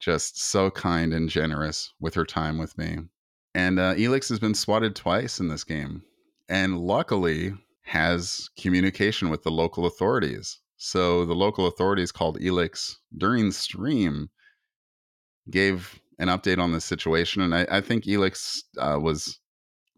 just 0.00 0.42
so 0.42 0.70
kind 0.70 1.14
and 1.14 1.28
generous 1.28 1.92
with 2.00 2.14
her 2.14 2.24
time 2.24 2.58
with 2.58 2.76
me. 2.76 2.98
And 3.54 3.78
uh, 3.78 3.94
Elix 3.94 4.28
has 4.28 4.38
been 4.38 4.54
swatted 4.54 4.96
twice 4.96 5.40
in 5.40 5.48
this 5.48 5.64
game 5.64 6.02
and 6.48 6.78
luckily 6.78 7.54
has 7.82 8.50
communication 8.58 9.30
with 9.30 9.42
the 9.42 9.50
local 9.50 9.86
authorities. 9.86 10.58
So 10.76 11.24
the 11.24 11.34
local 11.34 11.66
authorities 11.66 12.12
called 12.12 12.40
Elix 12.40 12.96
during 13.16 13.52
stream, 13.52 14.28
gave 15.50 16.00
an 16.18 16.28
update 16.28 16.58
on 16.58 16.72
the 16.72 16.80
situation. 16.80 17.42
And 17.42 17.54
I, 17.54 17.66
I 17.70 17.80
think 17.80 18.04
Elix 18.04 18.62
uh, 18.78 18.98
was 19.00 19.38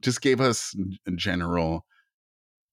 just 0.01 0.21
gave 0.21 0.41
us 0.41 0.75
general 1.15 1.87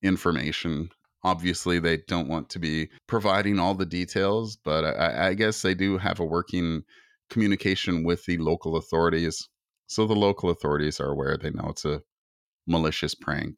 information. 0.01 0.89
Obviously, 1.23 1.79
they 1.79 1.97
don't 2.07 2.27
want 2.27 2.49
to 2.49 2.59
be 2.59 2.89
providing 3.07 3.59
all 3.59 3.73
the 3.73 3.85
details, 3.85 4.57
but 4.57 4.83
I, 4.83 5.29
I 5.29 5.33
guess 5.33 5.61
they 5.61 5.73
do 5.73 5.97
have 5.97 6.19
a 6.19 6.25
working 6.25 6.83
communication 7.29 8.03
with 8.03 8.25
the 8.25 8.37
local 8.37 8.75
authorities. 8.75 9.47
So 9.87 10.05
the 10.05 10.15
local 10.15 10.49
authorities 10.49 10.99
are 10.99 11.11
aware. 11.11 11.37
They 11.37 11.51
know 11.51 11.69
it's 11.69 11.85
a 11.85 12.01
malicious 12.67 13.15
prank. 13.15 13.57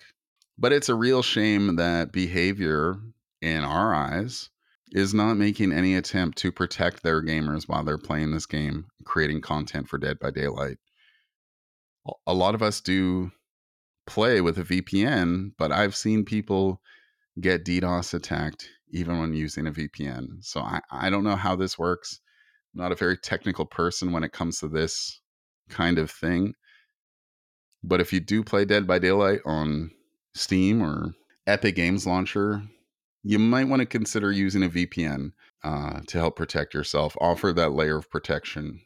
But 0.58 0.74
it's 0.74 0.90
a 0.90 0.96
real 0.96 1.22
shame 1.22 1.76
that 1.76 2.12
behavior, 2.12 2.96
in 3.42 3.64
our 3.64 3.94
eyes, 3.94 4.50
is 4.92 5.14
not 5.14 5.34
making 5.34 5.74
any 5.74 5.96
attempt 5.96 6.38
to 6.38 6.52
protect 6.52 7.04
their 7.04 7.22
gamers 7.22 7.68
while 7.68 7.84
they're 7.84 7.98
playing 7.98 8.32
this 8.32 8.46
game, 8.46 8.86
creating 9.04 9.42
content 9.42 9.90
for 9.90 9.98
Dead 9.98 10.20
by 10.20 10.32
Daylight. 10.32 10.78
A 12.28 12.34
lot 12.34 12.56
of 12.56 12.62
us 12.62 12.80
do 12.82 13.32
play 14.06 14.42
with 14.42 14.58
a 14.58 14.64
VPN, 14.64 15.52
but 15.58 15.72
I've 15.72 15.96
seen 15.96 16.26
people 16.26 16.82
get 17.40 17.66
DDoS 17.66 18.14
attacked 18.14 18.70
even 18.92 19.20
when 19.20 19.34
using 19.34 19.68
a 19.68 19.72
VPN. 19.72 20.44
So 20.44 20.62
I, 20.62 20.80
I 20.92 21.10
don't 21.10 21.24
know 21.24 21.36
how 21.36 21.56
this 21.56 21.78
works. 21.78 22.20
I'm 22.74 22.82
not 22.82 22.92
a 22.92 22.96
very 22.96 23.18
technical 23.18 23.66
person 23.66 24.12
when 24.12 24.24
it 24.24 24.32
comes 24.32 24.60
to 24.60 24.68
this 24.68 25.20
kind 25.70 25.98
of 25.98 26.10
thing. 26.10 26.54
But 27.84 28.02
if 28.02 28.14
you 28.14 28.20
do 28.20 28.44
play 28.44 28.66
Dead 28.66 28.88
by 28.88 29.00
Daylight 29.00 29.42
on 29.46 29.92
Steam 30.34 30.82
or 30.82 31.14
Epic 31.46 31.76
Games 31.76 32.08
Launcher, 32.08 32.64
you 33.24 33.40
might 33.40 33.68
want 33.68 33.82
to 33.82 33.86
consider 33.86 34.32
using 34.32 34.64
a 34.64 34.70
VPN 34.70 35.32
uh, 35.64 36.02
to 36.08 36.18
help 36.18 36.36
protect 36.36 36.74
yourself, 36.74 37.18
offer 37.20 37.52
that 37.54 37.74
layer 37.74 37.98
of 37.98 38.10
protection. 38.10 38.82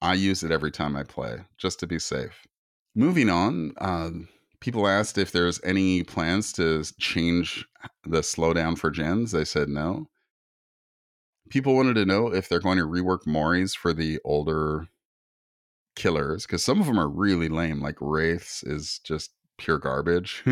I 0.00 0.14
use 0.14 0.42
it 0.42 0.50
every 0.50 0.70
time 0.70 0.96
I 0.96 1.02
play, 1.02 1.38
just 1.58 1.80
to 1.80 1.86
be 1.86 1.98
safe. 1.98 2.46
Moving 2.94 3.28
on, 3.28 3.72
uh, 3.78 4.10
people 4.60 4.88
asked 4.88 5.18
if 5.18 5.32
there's 5.32 5.60
any 5.64 6.02
plans 6.02 6.52
to 6.54 6.84
change 6.98 7.66
the 8.04 8.20
slowdown 8.20 8.76
for 8.76 8.90
gens. 8.90 9.32
They 9.32 9.44
said 9.44 9.68
no. 9.68 10.08
People 11.50 11.74
wanted 11.74 11.94
to 11.94 12.04
know 12.04 12.32
if 12.32 12.48
they're 12.48 12.60
going 12.60 12.78
to 12.78 12.86
rework 12.86 13.24
Moris 13.26 13.76
for 13.76 13.92
the 13.92 14.18
older 14.24 14.88
killers, 15.96 16.46
because 16.46 16.62
some 16.64 16.80
of 16.80 16.86
them 16.86 16.98
are 16.98 17.08
really 17.08 17.48
lame. 17.48 17.80
Like 17.80 17.96
Wraiths 18.00 18.62
is 18.62 19.00
just 19.02 19.30
pure 19.56 19.78
garbage. 19.78 20.44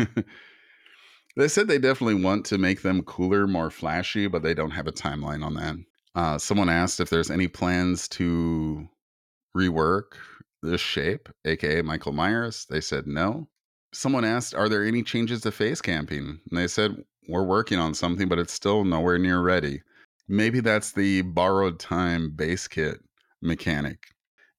they 1.37 1.47
said 1.47 1.67
they 1.67 1.77
definitely 1.77 2.21
want 2.21 2.45
to 2.45 2.57
make 2.57 2.81
them 2.81 3.03
cooler, 3.03 3.45
more 3.45 3.69
flashy, 3.69 4.27
but 4.27 4.41
they 4.41 4.53
don't 4.53 4.71
have 4.71 4.87
a 4.87 4.91
timeline 4.91 5.45
on 5.45 5.53
that. 5.55 5.75
Uh, 6.15 6.37
someone 6.37 6.69
asked 6.69 6.99
if 6.99 7.11
there's 7.11 7.29
any 7.29 7.47
plans 7.47 8.07
to 8.07 8.87
rework 9.55 10.13
this 10.63 10.81
shape, 10.81 11.29
aka 11.45 11.81
Michael 11.83 12.11
Myers. 12.11 12.65
They 12.69 12.81
said 12.81 13.05
no. 13.05 13.47
Someone 13.93 14.25
asked, 14.25 14.53
Are 14.53 14.69
there 14.69 14.85
any 14.85 15.03
changes 15.03 15.41
to 15.41 15.51
face 15.51 15.81
camping? 15.81 16.39
And 16.49 16.57
they 16.57 16.67
said, 16.67 17.03
We're 17.27 17.43
working 17.43 17.79
on 17.79 17.93
something, 17.93 18.27
but 18.27 18.39
it's 18.39 18.53
still 18.53 18.83
nowhere 18.83 19.17
near 19.17 19.41
ready. 19.41 19.81
Maybe 20.27 20.59
that's 20.59 20.91
the 20.91 21.21
borrowed 21.21 21.79
time 21.79 22.31
base 22.31 22.67
kit 22.67 22.99
mechanic. 23.41 24.07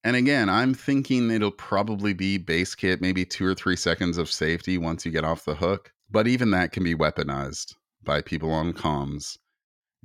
And 0.03 0.15
again, 0.15 0.49
I'm 0.49 0.73
thinking 0.73 1.29
it'll 1.29 1.51
probably 1.51 2.13
be 2.13 2.37
base 2.37 2.73
kit, 2.73 3.01
maybe 3.01 3.25
two 3.25 3.45
or 3.45 3.53
three 3.53 3.75
seconds 3.75 4.17
of 4.17 4.31
safety 4.31 4.77
once 4.77 5.05
you 5.05 5.11
get 5.11 5.25
off 5.25 5.45
the 5.45 5.55
hook. 5.55 5.91
But 6.09 6.27
even 6.27 6.51
that 6.51 6.71
can 6.71 6.83
be 6.83 6.95
weaponized 6.95 7.75
by 8.03 8.21
people 8.21 8.51
on 8.51 8.73
comms 8.73 9.37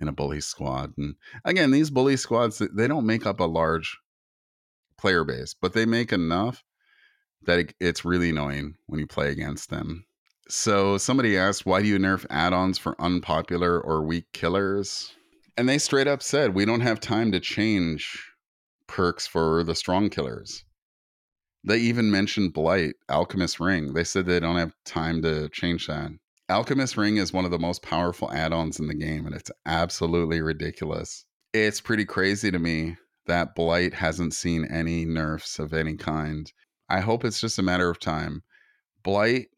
in 0.00 0.08
a 0.08 0.12
bully 0.12 0.40
squad. 0.40 0.92
And 0.98 1.14
again, 1.44 1.70
these 1.70 1.90
bully 1.90 2.16
squads, 2.16 2.58
they 2.58 2.88
don't 2.88 3.06
make 3.06 3.24
up 3.24 3.40
a 3.40 3.44
large 3.44 3.96
player 4.98 5.24
base, 5.24 5.54
but 5.54 5.72
they 5.72 5.86
make 5.86 6.12
enough 6.12 6.62
that 7.46 7.58
it, 7.58 7.74
it's 7.80 8.04
really 8.04 8.30
annoying 8.30 8.74
when 8.86 9.00
you 9.00 9.06
play 9.06 9.30
against 9.30 9.70
them. 9.70 10.04
So 10.48 10.98
somebody 10.98 11.38
asked, 11.38 11.64
why 11.64 11.80
do 11.82 11.88
you 11.88 11.98
nerf 11.98 12.26
add-ons 12.28 12.78
for 12.78 13.00
unpopular 13.00 13.80
or 13.80 14.02
weak 14.02 14.26
killers? 14.32 15.12
And 15.56 15.68
they 15.68 15.78
straight 15.78 16.06
up 16.06 16.22
said, 16.22 16.54
we 16.54 16.64
don't 16.64 16.80
have 16.80 17.00
time 17.00 17.32
to 17.32 17.40
change 17.40 18.22
perks 18.86 19.26
for 19.26 19.64
the 19.64 19.74
strong 19.74 20.10
killers. 20.10 20.64
They 21.66 21.78
even 21.78 22.10
mentioned 22.10 22.52
Blight, 22.52 22.94
Alchemist 23.08 23.58
Ring. 23.58 23.94
They 23.94 24.04
said 24.04 24.26
they 24.26 24.40
don't 24.40 24.58
have 24.58 24.74
time 24.84 25.22
to 25.22 25.48
change 25.48 25.86
that. 25.86 26.10
Alchemist 26.50 26.98
Ring 26.98 27.16
is 27.16 27.32
one 27.32 27.46
of 27.46 27.50
the 27.50 27.58
most 27.58 27.82
powerful 27.82 28.30
add 28.30 28.52
ons 28.52 28.78
in 28.78 28.86
the 28.86 28.94
game, 28.94 29.24
and 29.24 29.34
it's 29.34 29.50
absolutely 29.64 30.42
ridiculous. 30.42 31.24
It's 31.54 31.80
pretty 31.80 32.04
crazy 32.04 32.50
to 32.50 32.58
me 32.58 32.96
that 33.26 33.54
Blight 33.54 33.94
hasn't 33.94 34.34
seen 34.34 34.66
any 34.66 35.06
nerfs 35.06 35.58
of 35.58 35.72
any 35.72 35.96
kind. 35.96 36.52
I 36.88 37.00
hope 37.00 37.24
it's 37.24 37.40
just 37.40 37.58
a 37.58 37.62
matter 37.62 37.88
of 37.88 37.98
time. 37.98 38.42
Blight 39.02 39.48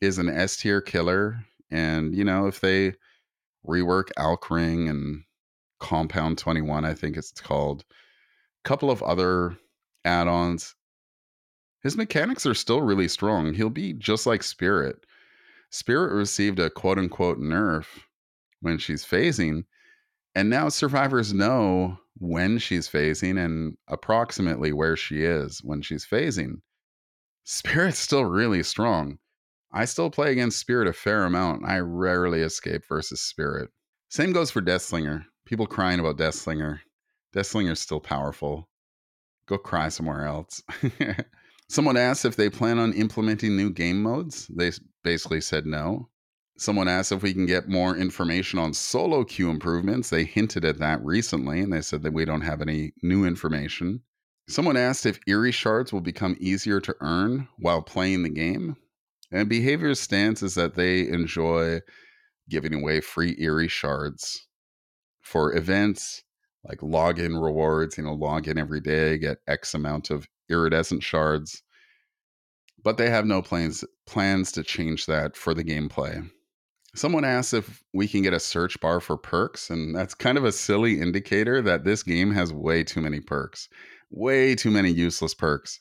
is 0.00 0.18
an 0.18 0.28
S 0.28 0.56
tier 0.56 0.80
killer, 0.80 1.44
and 1.70 2.14
you 2.14 2.24
know, 2.24 2.46
if 2.46 2.60
they 2.60 2.94
rework 3.66 4.08
Alch 4.18 4.50
Ring 4.50 4.88
and 4.88 5.24
Compound 5.80 6.38
21, 6.38 6.84
I 6.84 6.94
think 6.94 7.16
it's 7.16 7.32
called, 7.32 7.84
a 8.64 8.68
couple 8.68 8.90
of 8.90 9.02
other 9.02 9.56
add 10.04 10.28
ons, 10.28 10.74
his 11.82 11.96
mechanics 11.96 12.46
are 12.46 12.54
still 12.54 12.82
really 12.82 13.08
strong. 13.08 13.54
He'll 13.54 13.70
be 13.70 13.92
just 13.92 14.26
like 14.26 14.42
Spirit. 14.42 15.04
Spirit 15.70 16.14
received 16.14 16.58
a 16.58 16.70
quote 16.70 16.98
unquote 16.98 17.38
nerf 17.38 17.86
when 18.60 18.78
she's 18.78 19.04
phasing, 19.04 19.64
and 20.34 20.50
now 20.50 20.68
survivors 20.68 21.32
know 21.32 21.98
when 22.18 22.58
she's 22.58 22.88
phasing 22.88 23.38
and 23.42 23.76
approximately 23.88 24.72
where 24.72 24.96
she 24.96 25.22
is 25.22 25.62
when 25.62 25.82
she's 25.82 26.04
phasing. 26.06 26.60
Spirit's 27.50 27.98
still 27.98 28.26
really 28.26 28.62
strong. 28.62 29.16
I 29.72 29.86
still 29.86 30.10
play 30.10 30.32
against 30.32 30.58
Spirit 30.58 30.86
a 30.86 30.92
fair 30.92 31.24
amount. 31.24 31.64
I 31.64 31.78
rarely 31.78 32.42
escape 32.42 32.82
versus 32.86 33.22
Spirit. 33.22 33.70
Same 34.10 34.34
goes 34.34 34.50
for 34.50 34.60
Deathslinger. 34.60 35.24
People 35.46 35.66
crying 35.66 35.98
about 35.98 36.18
Deathslinger. 36.18 36.80
Deathslinger's 37.34 37.80
still 37.80 38.00
powerful. 38.00 38.68
Go 39.46 39.56
cry 39.56 39.88
somewhere 39.88 40.26
else. 40.26 40.62
Someone 41.70 41.96
asked 41.96 42.26
if 42.26 42.36
they 42.36 42.50
plan 42.50 42.78
on 42.78 42.92
implementing 42.92 43.56
new 43.56 43.70
game 43.70 44.02
modes. 44.02 44.46
They 44.48 44.70
basically 45.02 45.40
said 45.40 45.64
no. 45.64 46.10
Someone 46.58 46.86
asked 46.86 47.12
if 47.12 47.22
we 47.22 47.32
can 47.32 47.46
get 47.46 47.66
more 47.66 47.96
information 47.96 48.58
on 48.58 48.74
solo 48.74 49.24
queue 49.24 49.48
improvements. 49.48 50.10
They 50.10 50.24
hinted 50.24 50.66
at 50.66 50.80
that 50.80 51.02
recently 51.02 51.60
and 51.60 51.72
they 51.72 51.80
said 51.80 52.02
that 52.02 52.12
we 52.12 52.26
don't 52.26 52.42
have 52.42 52.60
any 52.60 52.92
new 53.02 53.24
information. 53.24 54.02
Someone 54.48 54.78
asked 54.78 55.04
if 55.04 55.20
eerie 55.26 55.52
shards 55.52 55.92
will 55.92 56.00
become 56.00 56.36
easier 56.40 56.80
to 56.80 56.96
earn 57.00 57.48
while 57.58 57.82
playing 57.82 58.22
the 58.22 58.30
game. 58.30 58.76
And 59.30 59.48
Behavior's 59.48 60.00
stance 60.00 60.42
is 60.42 60.54
that 60.54 60.74
they 60.74 61.06
enjoy 61.06 61.80
giving 62.48 62.72
away 62.72 63.02
free 63.02 63.36
eerie 63.38 63.68
shards 63.68 64.46
for 65.20 65.54
events 65.54 66.22
like 66.64 66.78
login 66.78 67.42
rewards, 67.42 67.98
you 67.98 68.04
know, 68.04 68.14
log 68.14 68.48
in 68.48 68.58
every 68.58 68.80
day, 68.80 69.18
get 69.18 69.38
X 69.46 69.74
amount 69.74 70.10
of 70.10 70.26
iridescent 70.48 71.02
shards. 71.02 71.62
But 72.82 72.96
they 72.96 73.10
have 73.10 73.26
no 73.26 73.42
plans 73.42 73.84
plans 74.06 74.52
to 74.52 74.62
change 74.62 75.06
that 75.06 75.36
for 75.36 75.52
the 75.52 75.64
gameplay. 75.64 76.28
Someone 76.94 77.24
asked 77.24 77.52
if 77.52 77.82
we 77.92 78.08
can 78.08 78.22
get 78.22 78.32
a 78.32 78.40
search 78.40 78.80
bar 78.80 79.00
for 79.00 79.18
perks, 79.18 79.68
and 79.68 79.94
that's 79.94 80.14
kind 80.14 80.38
of 80.38 80.44
a 80.44 80.52
silly 80.52 81.00
indicator 81.00 81.60
that 81.60 81.84
this 81.84 82.02
game 82.02 82.32
has 82.32 82.52
way 82.52 82.82
too 82.82 83.02
many 83.02 83.20
perks. 83.20 83.68
Way 84.10 84.54
too 84.54 84.70
many 84.70 84.90
useless 84.90 85.34
perks. 85.34 85.80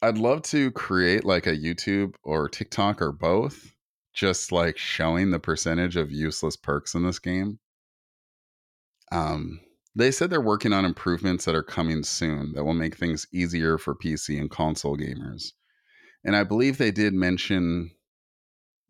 I'd 0.00 0.18
love 0.18 0.42
to 0.42 0.70
create 0.72 1.24
like 1.24 1.46
a 1.46 1.56
YouTube 1.56 2.14
or 2.24 2.48
TikTok 2.48 3.00
or 3.00 3.12
both, 3.12 3.72
just 4.12 4.52
like 4.52 4.76
showing 4.76 5.30
the 5.30 5.38
percentage 5.38 5.96
of 5.96 6.10
useless 6.10 6.56
perks 6.56 6.94
in 6.94 7.04
this 7.04 7.18
game. 7.18 7.58
Um, 9.12 9.60
they 9.94 10.10
said 10.10 10.30
they're 10.30 10.40
working 10.40 10.72
on 10.72 10.84
improvements 10.84 11.44
that 11.44 11.54
are 11.54 11.62
coming 11.62 12.02
soon 12.02 12.52
that 12.54 12.64
will 12.64 12.74
make 12.74 12.96
things 12.96 13.26
easier 13.32 13.78
for 13.78 13.94
PC 13.94 14.40
and 14.40 14.50
console 14.50 14.96
gamers. 14.96 15.52
And 16.24 16.34
I 16.34 16.44
believe 16.44 16.78
they 16.78 16.90
did 16.90 17.12
mention 17.12 17.90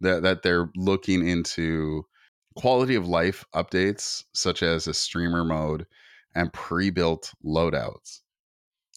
that 0.01 0.23
that 0.23 0.43
they're 0.43 0.71
looking 0.77 1.27
into 1.27 2.07
quality 2.55 2.95
of 2.95 3.09
life 3.09 3.45
updates 3.55 4.25
such 4.33 4.63
as 4.63 4.87
a 4.87 4.95
streamer 4.95 5.45
mode 5.45 5.87
and 6.35 6.53
pre-built 6.53 7.33
loadouts. 7.45 8.21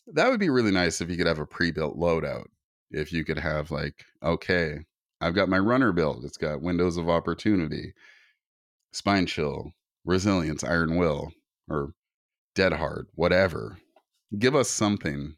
That 0.07 0.29
would 0.29 0.39
be 0.39 0.49
really 0.49 0.71
nice 0.71 1.01
if 1.01 1.09
you 1.09 1.17
could 1.17 1.27
have 1.27 1.39
a 1.39 1.45
pre-built 1.45 1.97
loadout. 1.97 2.45
If 2.91 3.11
you 3.11 3.25
could 3.25 3.39
have 3.39 3.71
like, 3.71 4.05
okay, 4.21 4.79
I've 5.19 5.35
got 5.35 5.49
my 5.49 5.57
runner 5.57 5.91
build. 5.91 6.23
It's 6.23 6.37
got 6.37 6.61
windows 6.61 6.97
of 6.97 7.09
opportunity, 7.09 7.93
spine 8.93 9.25
chill, 9.25 9.71
resilience, 10.05 10.63
iron 10.63 10.95
will, 10.95 11.31
or 11.67 11.93
dead 12.53 12.73
hard, 12.73 13.07
whatever. 13.15 13.77
Give 14.37 14.55
us 14.55 14.69
something 14.69 15.35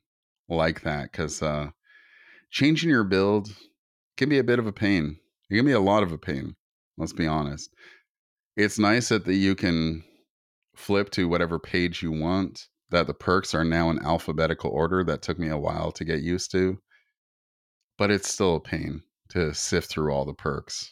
like 0.49 0.81
that 0.81 1.11
because 1.11 1.41
uh, 1.41 1.69
changing 2.51 2.89
your 2.89 3.03
build 3.03 3.49
can 4.17 4.29
be 4.29 4.39
a 4.39 4.43
bit 4.43 4.59
of 4.59 4.67
a 4.67 4.73
pain. 4.73 5.17
It 5.49 5.55
can 5.55 5.65
be 5.65 5.71
a 5.71 5.79
lot 5.79 6.03
of 6.03 6.11
a 6.11 6.17
pain. 6.17 6.55
Let's 6.97 7.13
be 7.13 7.27
honest. 7.27 7.69
It's 8.55 8.79
nice 8.79 9.09
that 9.09 9.25
the, 9.25 9.35
you 9.35 9.55
can 9.55 10.03
flip 10.75 11.11
to 11.11 11.27
whatever 11.27 11.59
page 11.59 12.01
you 12.01 12.11
want. 12.11 12.67
That 12.89 13.07
the 13.07 13.13
perks 13.13 13.53
are 13.53 13.63
now 13.63 13.89
in 13.89 13.99
alphabetical 13.99 14.69
order. 14.71 15.03
That 15.03 15.21
took 15.21 15.37
me 15.37 15.49
a 15.49 15.57
while 15.57 15.91
to 15.91 16.05
get 16.05 16.21
used 16.21 16.51
to, 16.51 16.79
but 17.97 18.11
it's 18.11 18.31
still 18.31 18.55
a 18.55 18.61
pain 18.61 19.03
to 19.29 19.53
sift 19.53 19.89
through 19.89 20.11
all 20.11 20.25
the 20.25 20.33
perks. 20.33 20.91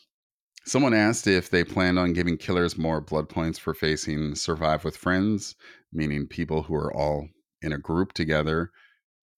Someone 0.66 0.94
asked 0.94 1.28
if 1.28 1.50
they 1.50 1.64
planned 1.64 2.00
on 2.00 2.14
giving 2.14 2.38
killers 2.38 2.78
more 2.78 3.00
blood 3.00 3.30
points 3.30 3.60
for 3.60 3.74
facing 3.74 4.36
Survive 4.36 4.84
with 4.84 4.98
Friends, 4.98 5.56
meaning 5.94 6.28
people 6.28 6.64
who 6.64 6.76
are 6.76 6.92
all 6.94 7.30
in 7.62 7.72
a 7.72 7.78
group 7.78 8.14
together 8.14 8.72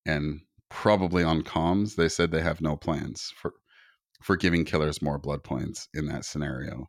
and 0.06 0.40
probably 0.70 1.24
on 1.24 1.44
comms. 1.44 1.96
They 1.96 2.10
said 2.10 2.32
they 2.32 2.42
have 2.42 2.62
no 2.62 2.76
plans 2.76 3.34
for 3.36 3.54
for 4.24 4.36
giving 4.36 4.66
killers 4.66 5.02
more 5.02 5.20
blood 5.20 5.44
points 5.44 5.90
in 5.94 6.08
that 6.08 6.26
scenario. 6.26 6.88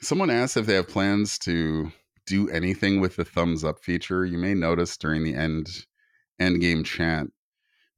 Someone 0.00 0.30
asked 0.30 0.56
if 0.56 0.66
they 0.66 0.74
have 0.74 0.88
plans 0.88 1.38
to 1.40 1.92
do 2.26 2.48
anything 2.48 3.00
with 3.00 3.16
the 3.16 3.24
thumbs 3.24 3.64
up 3.64 3.78
feature. 3.80 4.24
You 4.24 4.38
may 4.38 4.54
notice 4.54 4.96
during 4.96 5.24
the 5.24 5.34
end 5.34 5.68
end 6.38 6.60
game 6.60 6.84
chat, 6.84 7.26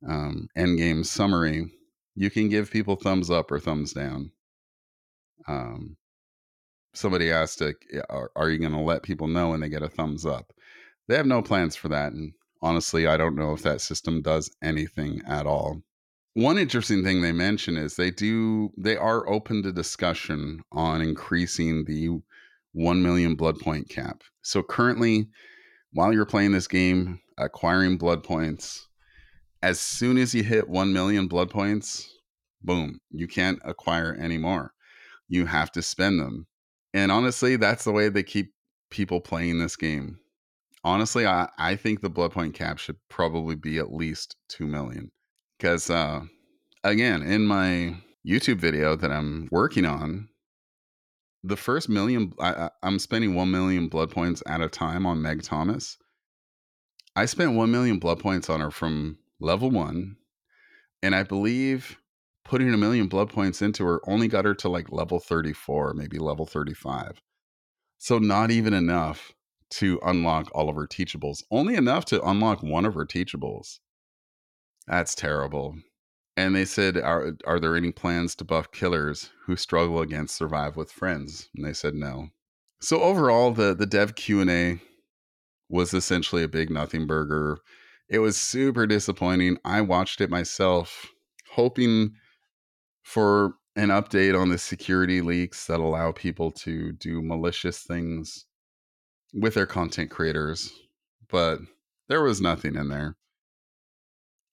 um, 0.07 0.49
end 0.57 0.79
game 0.79 1.05
summary, 1.05 1.73
you 2.15 2.31
can 2.31 2.49
give 2.49 2.71
people 2.71 2.97
thumbs 2.97 3.31
up 3.31 3.51
or 3.51 3.59
thumbs 3.59 3.93
down. 3.93 4.31
Um, 5.49 5.97
somebody 6.95 7.31
asked, 7.31 7.63
are, 8.09 8.31
are 8.35 8.51
you 8.51 8.59
going 8.59 8.73
to 8.73 8.81
let 8.81 9.03
people 9.03 9.27
know 9.27 9.51
when 9.51 9.61
they 9.61 9.69
get 9.69 9.83
a 9.83 9.89
thumbs 9.89 10.27
up? 10.27 10.53
They 11.09 11.17
have 11.17 11.27
no 11.27 11.43
plans 11.43 11.77
for 11.77 11.89
that. 11.89 12.13
And 12.13 12.33
honestly, 12.63 13.07
I 13.07 13.17
don't 13.17 13.37
know 13.37 13.53
if 13.53 13.63
that 13.63 13.81
system 13.81 14.23
does 14.23 14.51
anything 14.63 15.23
at 15.27 15.47
all. 15.47 15.83
One 16.35 16.59
interesting 16.59 17.03
thing 17.03 17.23
they 17.23 17.33
mention 17.33 17.77
is 17.79 17.97
they 17.97 18.11
do 18.11 18.71
they 18.77 18.97
are 18.97 19.27
open 19.27 19.63
to 19.63 19.73
discussion 19.73 20.61
on 20.71 21.01
increasing 21.01 21.85
the 21.85 22.19
1 22.77 23.03
million 23.03 23.35
blood 23.35 23.59
point 23.59 23.89
cap. 23.89 24.23
So 24.43 24.63
currently 24.63 25.29
while 25.93 26.13
you're 26.13 26.27
playing 26.27 26.53
this 26.53 26.69
game, 26.69 27.21
acquiring 27.39 27.97
blood 27.97 28.23
points 28.23 28.87
as 29.63 29.81
soon 29.81 30.19
as 30.19 30.35
you 30.35 30.43
hit 30.43 30.69
1 30.69 30.93
million 30.93 31.27
blood 31.27 31.51
points, 31.51 32.07
boom, 32.63 33.01
you 33.11 33.27
can't 33.27 33.59
acquire 33.65 34.15
any 34.21 34.37
more. 34.37 34.73
You 35.29 35.47
have 35.47 35.73
to 35.73 35.83
spend 35.83 36.21
them. 36.21 36.47
And 36.93 37.11
honestly, 37.11 37.57
that's 37.57 37.85
the 37.85 37.93
way 37.93 38.11
they 38.11 38.23
keep 38.23 38.53
people 38.91 39.21
playing 39.21 39.59
this 39.59 39.75
game. 39.75 40.19
Honestly, 40.85 41.27
I, 41.27 41.49
I 41.59 41.77
think 41.77 42.01
the 42.01 42.11
blood 42.11 42.33
point 42.33 42.55
cap 42.55 42.79
should 42.79 42.97
probably 43.09 43.57
be 43.57 43.79
at 43.79 43.93
least 43.93 44.37
2 44.51 44.67
million. 44.67 45.11
Because, 45.59 45.89
uh, 45.89 46.21
again, 46.85 47.23
in 47.23 47.47
my 47.47 47.97
YouTube 48.27 48.59
video 48.59 48.95
that 48.97 49.11
I'm 49.11 49.49
working 49.51 49.87
on, 49.87 50.29
the 51.45 51.57
first 51.57 51.89
million, 51.89 52.33
I, 52.41 52.71
I'm 52.83 52.99
spending 52.99 53.35
1 53.35 53.51
million 53.51 53.89
blood 53.89 54.11
points 54.11 54.43
at 54.47 54.61
a 54.61 54.69
time 54.69 55.07
on 55.07 55.23
Meg 55.23 55.43
Thomas. 55.43 55.97
I 57.15 57.27
spent 57.27 57.55
1 57.55 57.71
million 57.71 57.99
blood 57.99 58.21
points 58.21 58.51
on 58.51 58.61
her 58.61 58.71
from 58.71 59.19
level 59.41 59.71
one. 59.71 60.17
And 61.03 61.15
I 61.15 61.23
believe 61.23 61.99
putting 62.45 62.73
a 62.73 62.77
million 62.77 63.07
blood 63.07 63.31
points 63.31 63.63
into 63.63 63.85
her 63.85 64.01
only 64.09 64.29
got 64.29 64.45
her 64.45 64.55
to 64.55 64.69
like 64.69 64.93
level 64.93 65.19
34, 65.21 65.95
maybe 65.95 66.19
level 66.19 66.47
35. 66.47 67.21
So, 67.99 68.19
not 68.19 68.51
even 68.51 68.75
enough 68.75 69.33
to 69.71 69.99
unlock 70.05 70.49
all 70.55 70.69
of 70.69 70.77
her 70.77 70.87
teachables, 70.87 71.43
only 71.51 71.75
enough 71.75 72.05
to 72.07 72.23
unlock 72.23 72.63
one 72.63 72.85
of 72.85 72.95
her 72.95 73.07
teachables. 73.07 73.79
That's 74.87 75.15
terrible. 75.15 75.77
And 76.37 76.55
they 76.55 76.67
said, 76.67 76.99
are, 76.99 77.33
are 77.47 77.59
there 77.59 77.77
any 77.77 77.93
plans 77.93 78.35
to 78.37 78.45
buff 78.45 78.71
killers 78.71 79.31
who 79.47 79.57
struggle 79.57 80.01
against 80.01 80.37
survive 80.37 80.77
with 80.77 80.93
friends? 80.93 81.49
And 81.57 81.65
they 81.65 81.73
said 81.73 81.95
no. 81.95 82.29
So 82.81 83.01
overall, 83.03 83.53
the 83.53 83.75
the 83.75 83.87
dev 83.87 84.15
Q 84.17 84.41
and 84.43 84.51
A 84.51 84.79
was 85.69 85.95
essentially 85.95 86.43
a 86.43 86.49
big 86.49 86.71
nothing 86.71 87.07
burger. 87.07 87.59
It 88.09 88.19
was 88.19 88.37
super 88.37 88.87
disappointing. 88.87 89.57
I 89.65 89.81
watched 89.81 90.21
it 90.21 90.31
myself, 90.31 91.07
hoping 91.53 92.13
for 93.03 93.55
an 93.75 93.89
update 93.89 94.39
on 94.39 94.51
the 94.51 94.59
security 94.59 95.21
leaks 95.21 95.67
that 95.67 95.81
allow 95.81 96.13
people 96.13 96.51
to 96.51 96.93
do 96.93 97.23
malicious 97.23 97.81
things 97.81 98.47
with 99.33 99.55
their 99.55 99.67
content 99.67 100.11
creators, 100.11 100.73
but 101.31 101.61
there 102.09 102.23
was 102.23 102.41
nothing 102.41 102.75
in 102.75 102.89
there. 102.89 103.17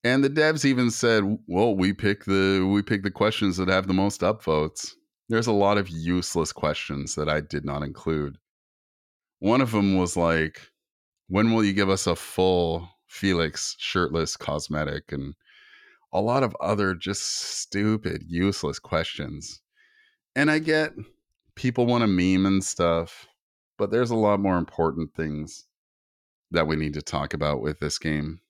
And 0.04 0.22
the 0.22 0.28
devs 0.28 0.66
even 0.66 0.90
said, 0.90 1.24
"Well, 1.46 1.74
we 1.74 1.94
pick 1.94 2.24
the 2.24 2.68
we 2.70 2.82
pick 2.82 3.02
the 3.02 3.10
questions 3.10 3.56
that 3.56 3.68
have 3.68 3.86
the 3.86 3.94
most 3.94 4.20
upvotes." 4.20 4.94
There's 5.30 5.46
a 5.46 5.52
lot 5.52 5.78
of 5.78 5.88
useless 5.88 6.52
questions 6.52 7.14
that 7.14 7.30
I 7.30 7.40
did 7.40 7.64
not 7.64 7.82
include. 7.82 8.36
One 9.38 9.62
of 9.62 9.72
them 9.72 9.96
was 9.96 10.14
like, 10.14 10.70
"When 11.28 11.52
will 11.52 11.64
you 11.64 11.72
give 11.72 11.88
us 11.88 12.06
a 12.06 12.16
full 12.16 12.90
Felix 13.06 13.76
shirtless 13.78 14.36
cosmetic?" 14.36 15.10
and 15.10 15.34
a 16.12 16.20
lot 16.20 16.42
of 16.42 16.54
other 16.60 16.94
just 16.94 17.22
stupid, 17.22 18.24
useless 18.28 18.78
questions. 18.78 19.62
And 20.36 20.50
I 20.50 20.58
get 20.58 20.92
people 21.54 21.86
want 21.86 22.02
to 22.02 22.06
meme 22.06 22.46
and 22.46 22.62
stuff, 22.62 23.26
but 23.78 23.90
there's 23.90 24.10
a 24.10 24.16
lot 24.16 24.38
more 24.38 24.58
important 24.58 25.14
things 25.14 25.66
that 26.50 26.66
we 26.66 26.76
need 26.76 26.94
to 26.94 27.02
talk 27.02 27.34
about 27.34 27.62
with 27.62 27.80
this 27.80 27.98
game. 27.98 28.40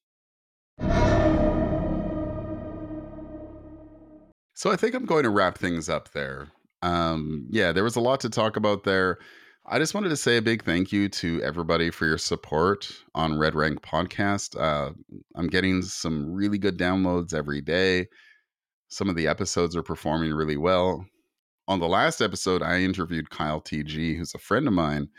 So 4.64 4.70
I 4.70 4.76
think 4.76 4.94
I'm 4.94 5.04
going 5.04 5.24
to 5.24 5.28
wrap 5.28 5.58
things 5.58 5.90
up 5.90 6.12
there. 6.12 6.48
Um, 6.80 7.46
yeah, 7.50 7.70
there 7.72 7.84
was 7.84 7.96
a 7.96 8.00
lot 8.00 8.20
to 8.20 8.30
talk 8.30 8.56
about 8.56 8.84
there. 8.84 9.18
I 9.66 9.78
just 9.78 9.92
wanted 9.92 10.08
to 10.08 10.16
say 10.16 10.38
a 10.38 10.42
big 10.42 10.64
thank 10.64 10.90
you 10.90 11.10
to 11.10 11.42
everybody 11.42 11.90
for 11.90 12.06
your 12.06 12.16
support 12.16 12.90
on 13.14 13.38
Red 13.38 13.54
Rank 13.54 13.82
Podcast. 13.82 14.58
Uh, 14.58 14.92
I'm 15.34 15.48
getting 15.48 15.82
some 15.82 16.32
really 16.32 16.56
good 16.56 16.78
downloads 16.78 17.34
every 17.34 17.60
day. 17.60 18.06
Some 18.88 19.10
of 19.10 19.16
the 19.16 19.28
episodes 19.28 19.76
are 19.76 19.82
performing 19.82 20.32
really 20.32 20.56
well. 20.56 21.04
On 21.68 21.78
the 21.78 21.86
last 21.86 22.22
episode, 22.22 22.62
I 22.62 22.80
interviewed 22.80 23.28
Kyle 23.28 23.60
TG, 23.60 24.16
who's 24.16 24.34
a 24.34 24.38
friend 24.38 24.66
of 24.66 24.72
mine 24.72 25.10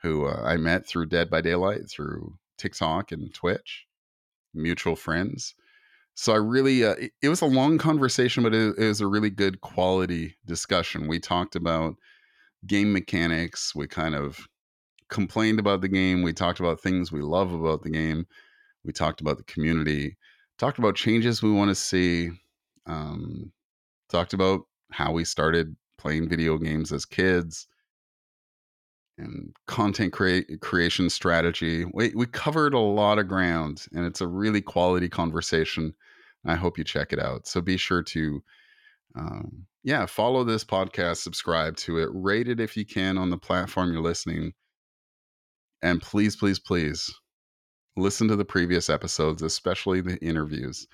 who 0.00 0.26
uh, 0.26 0.42
I 0.44 0.58
met 0.58 0.86
through 0.86 1.06
Dead 1.06 1.28
by 1.28 1.40
Daylight, 1.40 1.90
through 1.90 2.36
TikTok 2.56 3.10
and 3.10 3.34
Twitch, 3.34 3.84
mutual 4.54 4.94
friends. 4.94 5.56
So 6.14 6.32
I 6.32 6.36
really, 6.36 6.84
uh, 6.84 6.92
it, 6.92 7.12
it, 7.22 7.28
was 7.28 7.40
a 7.40 7.46
long 7.46 7.78
conversation, 7.78 8.42
but 8.42 8.54
it, 8.54 8.74
it, 8.78 8.86
was 8.86 9.00
a 9.00 9.06
really 9.06 9.30
good 9.30 9.60
quality 9.60 10.36
discussion. 10.46 11.08
We 11.08 11.18
talked 11.18 11.56
about 11.56 11.96
game 12.66 12.92
mechanics. 12.92 13.74
We 13.74 13.88
kind 13.88 14.14
of 14.14 14.46
complained 15.08 15.58
about 15.58 15.80
the 15.80 15.88
game. 15.88 16.22
We 16.22 16.32
talked 16.32 16.60
about 16.60 16.80
things 16.80 17.10
we 17.10 17.22
love 17.22 17.52
about 17.52 17.82
the 17.82 17.90
game. 17.90 18.26
We 18.84 18.92
talked 18.92 19.20
about 19.20 19.38
the 19.38 19.44
community. 19.44 20.16
Talked 20.58 20.78
about 20.78 20.96
changes 20.96 21.42
we 21.42 21.50
want 21.50 21.70
to 21.70 21.74
see. 21.74 22.30
Um, 22.86 23.52
talked 24.10 24.34
about 24.34 24.62
how 24.90 25.12
we 25.12 25.24
started 25.24 25.74
playing 25.96 26.28
video 26.28 26.58
games 26.58 26.92
as 26.92 27.06
kids 27.06 27.66
and 29.18 29.54
content 29.66 30.12
crea- 30.12 30.44
creation 30.60 31.10
strategy. 31.10 31.84
We, 31.92 32.12
we 32.14 32.26
covered 32.26 32.74
a 32.74 32.78
lot 32.78 33.18
of 33.18 33.28
ground, 33.28 33.86
and 33.92 34.06
it's 34.06 34.20
a 34.20 34.26
really 34.26 34.60
quality 34.60 35.08
conversation. 35.08 35.94
I 36.44 36.54
hope 36.56 36.78
you 36.78 36.84
check 36.84 37.12
it 37.12 37.18
out. 37.18 37.46
So 37.46 37.60
be 37.60 37.76
sure 37.76 38.02
to, 38.02 38.42
um, 39.16 39.66
yeah, 39.84 40.06
follow 40.06 40.44
this 40.44 40.64
podcast, 40.64 41.18
subscribe 41.18 41.76
to 41.78 41.98
it, 41.98 42.08
rate 42.12 42.48
it 42.48 42.60
if 42.60 42.76
you 42.76 42.84
can 42.84 43.18
on 43.18 43.30
the 43.30 43.38
platform 43.38 43.92
you're 43.92 44.02
listening. 44.02 44.52
And 45.82 46.00
please, 46.00 46.36
please, 46.36 46.58
please 46.58 47.12
listen 47.96 48.28
to 48.28 48.36
the 48.36 48.44
previous 48.44 48.88
episodes, 48.88 49.42
especially 49.42 50.00
the 50.00 50.16
interviews. 50.18 50.86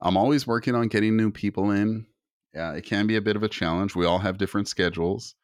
I'm 0.00 0.16
always 0.16 0.46
working 0.46 0.74
on 0.74 0.88
getting 0.88 1.16
new 1.16 1.30
people 1.30 1.70
in. 1.70 2.06
Yeah, 2.54 2.72
it 2.72 2.84
can 2.84 3.06
be 3.06 3.16
a 3.16 3.22
bit 3.22 3.36
of 3.36 3.42
a 3.42 3.48
challenge. 3.48 3.94
We 3.94 4.06
all 4.06 4.18
have 4.18 4.38
different 4.38 4.68
schedules 4.68 5.34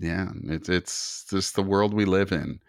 yeah, 0.00 0.28
it's 0.44 0.68
it's 0.68 1.24
just 1.30 1.56
the 1.56 1.62
world 1.62 1.94
we 1.94 2.04
live 2.04 2.32
in. 2.32 2.60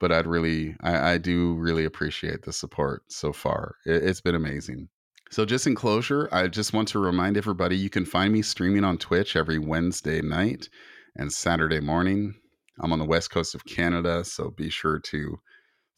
But 0.00 0.12
I'd 0.12 0.26
really, 0.26 0.76
I, 0.80 1.12
I 1.12 1.18
do 1.18 1.54
really 1.54 1.84
appreciate 1.84 2.42
the 2.42 2.52
support 2.52 3.02
so 3.08 3.32
far. 3.32 3.74
It, 3.84 4.04
it's 4.04 4.20
been 4.20 4.36
amazing. 4.36 4.88
So, 5.30 5.44
just 5.44 5.66
in 5.66 5.74
closure, 5.74 6.28
I 6.32 6.46
just 6.48 6.72
want 6.72 6.88
to 6.88 6.98
remind 6.98 7.36
everybody 7.36 7.76
you 7.76 7.90
can 7.90 8.04
find 8.04 8.32
me 8.32 8.42
streaming 8.42 8.84
on 8.84 8.96
Twitch 8.96 9.34
every 9.34 9.58
Wednesday 9.58 10.22
night 10.22 10.68
and 11.16 11.32
Saturday 11.32 11.80
morning. 11.80 12.34
I'm 12.80 12.92
on 12.92 12.98
the 12.98 13.04
west 13.04 13.30
coast 13.30 13.54
of 13.54 13.64
Canada, 13.64 14.24
so 14.24 14.50
be 14.50 14.70
sure 14.70 15.00
to 15.00 15.40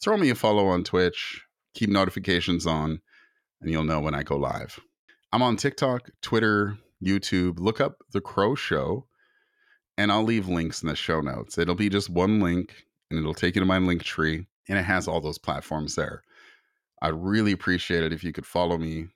throw 0.02 0.16
me 0.16 0.30
a 0.30 0.34
follow 0.34 0.66
on 0.68 0.82
Twitch, 0.82 1.42
keep 1.74 1.90
notifications 1.90 2.66
on, 2.66 3.00
and 3.60 3.70
you'll 3.70 3.84
know 3.84 4.00
when 4.00 4.14
I 4.14 4.22
go 4.22 4.36
live. 4.36 4.80
I'm 5.32 5.42
on 5.42 5.56
TikTok, 5.56 6.10
Twitter, 6.22 6.78
YouTube. 7.04 7.60
Look 7.60 7.80
up 7.80 7.98
The 8.12 8.20
Crow 8.20 8.54
Show 8.54 9.06
and 10.00 10.10
I'll 10.10 10.24
leave 10.24 10.48
links 10.48 10.82
in 10.82 10.88
the 10.88 10.96
show 10.96 11.20
notes. 11.20 11.58
It'll 11.58 11.74
be 11.74 11.90
just 11.90 12.08
one 12.08 12.40
link 12.40 12.86
and 13.10 13.20
it'll 13.20 13.34
take 13.34 13.54
you 13.54 13.60
to 13.60 13.66
my 13.66 13.76
link 13.76 14.02
tree 14.02 14.46
and 14.66 14.78
it 14.78 14.82
has 14.82 15.06
all 15.06 15.20
those 15.20 15.36
platforms 15.36 15.94
there. 15.94 16.22
I'd 17.02 17.12
really 17.12 17.52
appreciate 17.52 18.02
it 18.02 18.12
if 18.12 18.24
you 18.24 18.32
could 18.32 18.46
follow 18.46 18.78
me, 18.78 19.08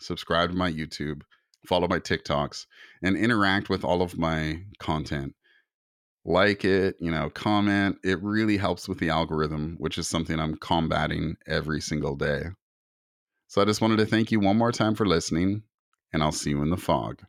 subscribe 0.00 0.50
to 0.50 0.56
my 0.56 0.72
YouTube, 0.72 1.22
follow 1.64 1.86
my 1.86 2.00
TikToks, 2.00 2.66
and 3.04 3.16
interact 3.16 3.68
with 3.68 3.84
all 3.84 4.02
of 4.02 4.18
my 4.18 4.60
content. 4.80 5.36
Like 6.24 6.64
it, 6.64 6.96
you 6.98 7.12
know, 7.12 7.30
comment. 7.30 7.98
It 8.02 8.20
really 8.20 8.56
helps 8.56 8.88
with 8.88 8.98
the 8.98 9.10
algorithm, 9.10 9.76
which 9.78 9.96
is 9.96 10.08
something 10.08 10.40
I'm 10.40 10.56
combating 10.56 11.36
every 11.46 11.80
single 11.80 12.16
day. 12.16 12.46
So 13.46 13.62
I 13.62 13.64
just 13.64 13.80
wanted 13.80 13.98
to 13.98 14.06
thank 14.06 14.32
you 14.32 14.40
one 14.40 14.58
more 14.58 14.72
time 14.72 14.96
for 14.96 15.06
listening, 15.06 15.62
and 16.12 16.20
I'll 16.20 16.32
see 16.32 16.50
you 16.50 16.62
in 16.62 16.70
the 16.70 16.76
fog. 16.76 17.22